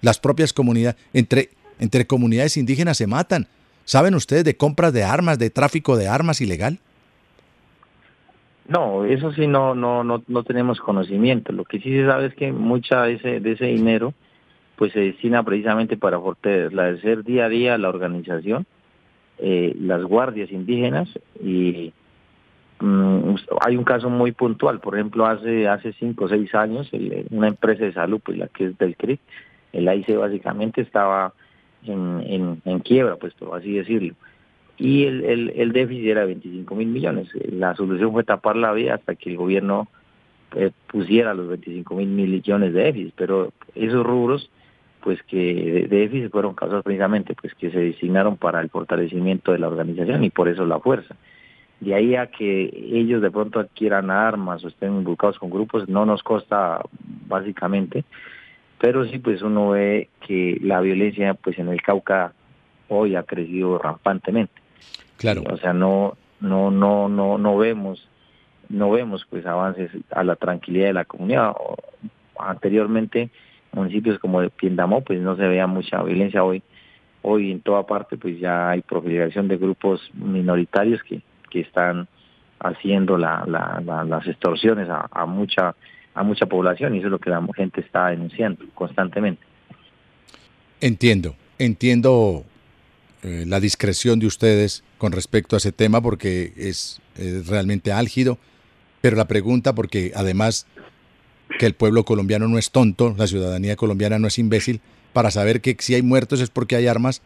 las 0.00 0.18
propias 0.18 0.52
comunidades, 0.52 1.00
entre, 1.12 1.50
entre 1.78 2.06
comunidades 2.06 2.56
indígenas 2.56 2.98
se 2.98 3.06
matan. 3.06 3.48
¿Saben 3.84 4.14
ustedes 4.14 4.44
de 4.44 4.56
compras 4.56 4.92
de 4.92 5.04
armas, 5.04 5.38
de 5.38 5.50
tráfico 5.50 5.96
de 5.96 6.08
armas 6.08 6.40
ilegal? 6.40 6.80
No, 8.68 9.04
eso 9.04 9.32
sí 9.32 9.46
no, 9.46 9.74
no, 9.74 10.04
no, 10.04 10.22
no 10.28 10.44
tenemos 10.44 10.80
conocimiento. 10.80 11.52
Lo 11.52 11.64
que 11.64 11.80
sí 11.80 11.90
se 11.90 12.06
sabe 12.06 12.26
es 12.26 12.34
que 12.34 12.52
mucha 12.52 13.02
de 13.02 13.14
ese, 13.14 13.40
de 13.40 13.52
ese 13.52 13.66
dinero 13.66 14.14
pues 14.76 14.92
se 14.92 15.00
destina 15.00 15.42
precisamente 15.42 15.96
para 15.96 16.18
fortalecer 16.18 17.24
día 17.24 17.44
a 17.44 17.48
día 17.48 17.78
la 17.78 17.88
organización, 17.88 18.66
eh, 19.38 19.76
las 19.78 20.02
guardias 20.02 20.50
indígenas 20.50 21.08
y 21.40 21.92
mm, 22.80 23.34
hay 23.64 23.76
un 23.76 23.84
caso 23.84 24.10
muy 24.10 24.32
puntual, 24.32 24.80
por 24.80 24.94
ejemplo, 24.94 25.26
hace 25.26 25.68
hace 25.68 25.92
cinco 25.92 26.24
o 26.24 26.28
seis 26.28 26.54
años, 26.54 26.90
una 27.30 27.48
empresa 27.48 27.84
de 27.84 27.92
salud, 27.92 28.20
pues 28.24 28.38
la 28.38 28.48
que 28.48 28.66
es 28.66 28.78
del 28.78 28.96
CRIC, 28.96 29.20
el 29.72 29.88
AIC 29.88 30.16
básicamente 30.16 30.80
estaba 30.80 31.32
en, 31.84 32.60
en, 32.64 32.78
quiebra, 32.80 33.16
pues 33.16 33.34
por 33.34 33.58
así 33.58 33.72
decirlo. 33.72 34.14
Y 34.82 35.04
el, 35.04 35.70
déficit 35.72 36.06
era 36.06 36.24
25 36.24 36.74
mil 36.74 36.88
millones. 36.88 37.28
La 37.52 37.76
solución 37.76 38.10
fue 38.10 38.24
tapar 38.24 38.56
la 38.56 38.72
vía 38.72 38.96
hasta 38.96 39.14
que 39.14 39.30
el 39.30 39.36
gobierno 39.36 39.86
eh, 40.56 40.72
pusiera 40.88 41.34
los 41.34 41.46
25 41.46 41.94
mil 41.94 42.08
millones 42.08 42.74
de 42.74 42.82
déficit, 42.82 43.14
pero 43.16 43.52
esos 43.76 44.04
rubros 44.04 44.50
pues 45.00 45.22
que 45.22 45.86
de, 45.88 45.98
déficit 46.00 46.32
fueron 46.32 46.54
causas 46.54 46.82
precisamente 46.82 47.36
pues 47.40 47.54
que 47.54 47.70
se 47.70 47.78
designaron 47.78 48.36
para 48.36 48.60
el 48.60 48.70
fortalecimiento 48.70 49.52
de 49.52 49.60
la 49.60 49.68
organización 49.68 50.24
y 50.24 50.30
por 50.30 50.48
eso 50.48 50.66
la 50.66 50.80
fuerza. 50.80 51.14
De 51.78 51.94
ahí 51.94 52.16
a 52.16 52.26
que 52.26 52.64
ellos 52.74 53.22
de 53.22 53.30
pronto 53.30 53.60
adquieran 53.60 54.10
armas 54.10 54.64
o 54.64 54.68
estén 54.68 54.96
involucrados 54.96 55.38
con 55.38 55.50
grupos, 55.50 55.88
no 55.88 56.04
nos 56.06 56.24
costa 56.24 56.80
básicamente, 57.28 58.02
pero 58.80 59.04
sí 59.04 59.20
pues 59.20 59.42
uno 59.42 59.70
ve 59.70 60.08
que 60.26 60.58
la 60.60 60.80
violencia 60.80 61.34
pues 61.34 61.56
en 61.60 61.68
el 61.68 61.80
Cauca 61.82 62.32
hoy 62.88 63.14
ha 63.14 63.22
crecido 63.22 63.78
rampantemente. 63.78 64.61
Claro. 65.22 65.44
O 65.48 65.56
sea, 65.56 65.72
no 65.72 66.18
no 66.40 66.70
no 66.70 67.08
no 67.08 67.38
no 67.38 67.56
vemos 67.56 68.06
no 68.68 68.90
vemos 68.90 69.24
pues 69.30 69.46
avances 69.46 69.90
a 70.10 70.24
la 70.24 70.36
tranquilidad 70.36 70.88
de 70.88 70.92
la 70.92 71.04
comunidad. 71.04 71.52
Anteriormente 72.38 73.30
municipios 73.72 74.18
como 74.18 74.40
de 74.40 74.50
Piendamó 74.50 75.00
pues 75.00 75.20
no 75.20 75.36
se 75.36 75.46
veía 75.46 75.66
mucha 75.66 76.02
violencia 76.02 76.44
hoy 76.44 76.62
hoy 77.22 77.52
en 77.52 77.60
toda 77.60 77.86
parte 77.86 78.18
pues 78.18 78.38
ya 78.38 78.70
hay 78.70 78.82
proliferación 78.82 79.48
de 79.48 79.56
grupos 79.56 80.10
minoritarios 80.12 81.02
que, 81.04 81.22
que 81.50 81.60
están 81.60 82.08
haciendo 82.58 83.16
la, 83.16 83.44
las 83.46 84.26
extorsiones 84.26 84.88
a 84.90 85.24
mucha 85.24 85.74
a 86.14 86.22
mucha 86.22 86.46
población 86.46 86.94
y 86.94 86.98
eso 86.98 87.06
es 87.06 87.12
lo 87.12 87.18
que 87.18 87.30
la 87.30 87.42
gente 87.56 87.80
está 87.80 88.08
denunciando 88.08 88.64
constantemente. 88.74 89.42
Entiendo, 90.80 91.36
entiendo 91.58 92.44
eh, 93.22 93.44
la 93.46 93.60
discreción 93.60 94.18
de 94.18 94.26
ustedes 94.26 94.82
con 95.02 95.10
respecto 95.10 95.56
a 95.56 95.58
ese 95.58 95.72
tema 95.72 96.00
porque 96.00 96.52
es, 96.56 97.00
realmente 97.48 97.90
álgido, 97.90 98.38
pero 99.00 99.16
la 99.16 99.26
pregunta, 99.26 99.74
porque 99.74 100.12
además 100.14 100.68
que 101.58 101.66
el 101.66 101.74
pueblo 101.74 102.04
colombiano 102.04 102.46
no 102.46 102.56
es 102.56 102.70
tonto, 102.70 103.12
la 103.18 103.26
ciudadanía 103.26 103.74
colombiana 103.74 104.20
no 104.20 104.28
es 104.28 104.38
imbécil, 104.38 104.80
para 105.12 105.32
saber 105.32 105.60
que 105.60 105.76
si 105.80 105.96
hay 105.96 106.02
muertos 106.02 106.40
es 106.40 106.50
porque 106.50 106.76
hay 106.76 106.86
armas 106.86 107.20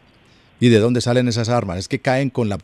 y 0.59 0.69
de 0.69 0.79
dónde 0.79 1.01
salen 1.01 1.27
esas 1.27 1.49
armas. 1.49 1.77
Es 1.77 1.87
que 1.87 1.99
caen 1.99 2.31
con 2.31 2.49
la, 2.49 2.57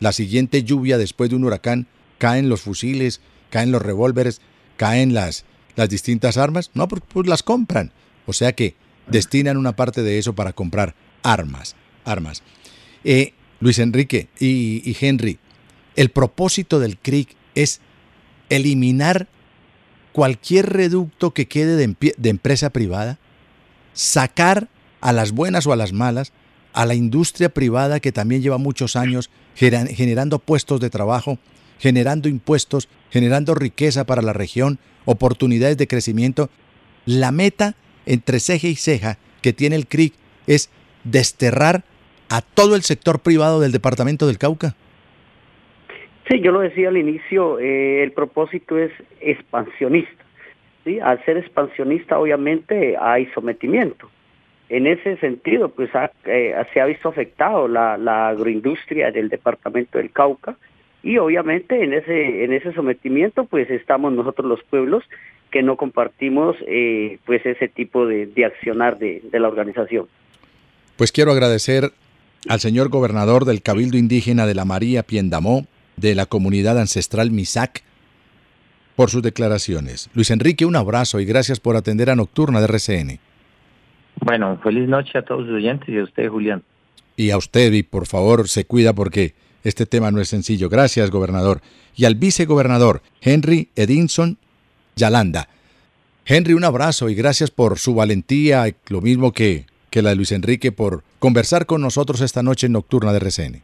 la 0.00 0.10
siguiente 0.10 0.64
lluvia 0.64 0.98
después 0.98 1.30
de 1.30 1.36
un 1.36 1.44
huracán, 1.44 1.86
caen 2.18 2.48
los 2.48 2.62
fusiles, 2.62 3.20
caen 3.50 3.70
los 3.70 3.82
revólveres, 3.82 4.40
caen 4.76 5.14
las, 5.14 5.44
las 5.76 5.88
distintas 5.88 6.38
armas? 6.38 6.72
No, 6.74 6.88
pues, 6.88 7.02
pues, 7.06 7.28
las 7.28 7.44
compran. 7.44 7.92
O 8.26 8.32
sea 8.32 8.52
que 8.52 8.74
destinan 9.06 9.58
una 9.58 9.76
parte 9.76 10.02
de 10.02 10.18
eso 10.18 10.34
para 10.34 10.52
comprar 10.52 10.96
armas. 11.22 11.76
Armas. 12.04 12.42
Eh, 13.04 13.32
Luis 13.60 13.78
Enrique 13.78 14.28
y, 14.38 14.96
Henry, 15.00 15.38
el 15.94 16.10
propósito 16.10 16.78
del 16.78 16.98
CRIC 16.98 17.34
es 17.54 17.80
eliminar 18.48 19.28
cualquier 20.12 20.72
reducto 20.72 21.32
que 21.32 21.46
quede 21.46 21.76
de, 21.76 22.14
de, 22.16 22.28
empresa 22.28 22.70
privada, 22.70 23.18
sacar 23.92 24.68
a 25.00 25.12
las 25.12 25.32
buenas 25.32 25.66
o 25.66 25.72
a 25.72 25.76
las 25.76 25.92
malas, 25.92 26.32
a 26.72 26.86
la 26.86 26.94
industria 26.94 27.48
privada 27.48 28.00
que 28.00 28.12
también 28.12 28.42
lleva 28.42 28.58
muchos 28.58 28.96
años 28.96 29.30
generando 29.54 30.38
puestos 30.38 30.80
de 30.80 30.90
trabajo, 30.90 31.38
generando 31.78 32.28
impuestos, 32.28 32.88
generando 33.10 33.54
riqueza 33.54 34.04
para 34.04 34.22
la 34.22 34.34
región, 34.34 34.78
oportunidades 35.06 35.78
de 35.78 35.86
crecimiento. 35.86 36.50
La 37.06 37.32
meta 37.32 37.76
entre 38.04 38.40
ceja 38.40 38.68
y 38.68 38.76
ceja 38.76 39.18
que 39.40 39.52
tiene 39.52 39.76
el 39.76 39.86
CRIC 39.86 40.14
es 40.46 40.68
desterrar 41.04 41.84
a 42.28 42.40
todo 42.40 42.76
el 42.76 42.82
sector 42.82 43.20
privado 43.20 43.60
del 43.60 43.72
departamento 43.72 44.26
del 44.26 44.38
Cauca. 44.38 44.74
Sí, 46.28 46.40
yo 46.40 46.50
lo 46.50 46.60
decía 46.60 46.88
al 46.88 46.96
inicio, 46.96 47.58
eh, 47.60 48.02
el 48.02 48.12
propósito 48.12 48.76
es 48.78 48.90
expansionista. 49.20 50.24
¿sí? 50.84 50.98
Al 50.98 51.24
ser 51.24 51.36
expansionista, 51.36 52.18
obviamente, 52.18 52.96
hay 53.00 53.26
sometimiento. 53.26 54.10
En 54.68 54.88
ese 54.88 55.16
sentido, 55.18 55.68
pues 55.68 55.90
eh, 56.24 56.54
se 56.74 56.80
ha 56.80 56.86
visto 56.86 57.08
afectado 57.08 57.68
la, 57.68 57.96
la 57.96 58.28
agroindustria 58.28 59.12
del 59.12 59.28
departamento 59.28 59.98
del 59.98 60.10
Cauca, 60.10 60.56
y 61.06 61.18
obviamente 61.18 61.84
en 61.84 61.94
ese 61.94 62.42
en 62.42 62.52
ese 62.52 62.72
sometimiento 62.72 63.44
pues 63.44 63.70
estamos 63.70 64.12
nosotros 64.12 64.48
los 64.48 64.62
pueblos 64.64 65.04
que 65.52 65.62
no 65.62 65.76
compartimos 65.76 66.56
eh, 66.66 67.18
pues 67.24 67.46
ese 67.46 67.68
tipo 67.68 68.06
de, 68.06 68.28
accionar 68.44 68.98
de, 68.98 69.22
la 69.32 69.46
organización. 69.46 70.08
Pues 70.96 71.12
quiero 71.12 71.30
agradecer 71.30 71.92
al 72.48 72.60
señor 72.60 72.88
gobernador 72.88 73.44
del 73.44 73.62
Cabildo 73.62 73.96
Indígena 73.96 74.46
de 74.46 74.54
la 74.54 74.64
María 74.64 75.02
Piendamó, 75.02 75.66
de 75.96 76.14
la 76.14 76.26
comunidad 76.26 76.78
ancestral 76.78 77.30
Misac, 77.30 77.82
por 78.94 79.10
sus 79.10 79.22
declaraciones. 79.22 80.08
Luis 80.14 80.30
Enrique, 80.30 80.64
un 80.64 80.76
abrazo 80.76 81.20
y 81.20 81.24
gracias 81.24 81.60
por 81.60 81.76
atender 81.76 82.10
a 82.10 82.16
Nocturna 82.16 82.60
de 82.60 82.66
RCN. 82.66 83.20
Bueno, 84.20 84.58
feliz 84.62 84.88
noche 84.88 85.18
a 85.18 85.22
todos 85.22 85.46
los 85.46 85.56
oyentes 85.56 85.88
y 85.88 85.98
a 85.98 86.04
usted, 86.04 86.28
Julián. 86.28 86.62
Y 87.16 87.30
a 87.30 87.36
usted, 87.36 87.72
y 87.72 87.82
por 87.82 88.06
favor, 88.06 88.48
se 88.48 88.64
cuida 88.64 88.94
porque 88.94 89.34
este 89.64 89.84
tema 89.84 90.10
no 90.10 90.20
es 90.20 90.28
sencillo. 90.28 90.68
Gracias, 90.68 91.10
gobernador. 91.10 91.60
Y 91.94 92.04
al 92.04 92.14
vicegobernador, 92.14 93.02
Henry 93.20 93.70
Edinson 93.76 94.38
Yalanda. 94.96 95.48
Henry, 96.24 96.54
un 96.54 96.64
abrazo 96.64 97.08
y 97.08 97.14
gracias 97.14 97.50
por 97.50 97.78
su 97.78 97.94
valentía, 97.94 98.64
lo 98.88 99.00
mismo 99.00 99.32
que, 99.32 99.66
que 99.90 100.02
la 100.02 100.10
de 100.10 100.16
Luis 100.16 100.32
Enrique, 100.32 100.72
por 100.72 101.02
conversar 101.18 101.66
con 101.66 101.80
nosotros 101.80 102.20
esta 102.20 102.42
noche 102.42 102.68
Nocturna 102.68 103.12
de 103.12 103.18
RCN. 103.18 103.62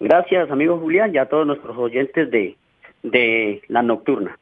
Gracias, 0.00 0.50
amigo 0.50 0.78
Julián, 0.78 1.14
y 1.14 1.18
a 1.18 1.26
todos 1.26 1.46
nuestros 1.46 1.76
oyentes 1.76 2.30
de, 2.30 2.56
de 3.02 3.62
la 3.68 3.82
Nocturna. 3.82 4.38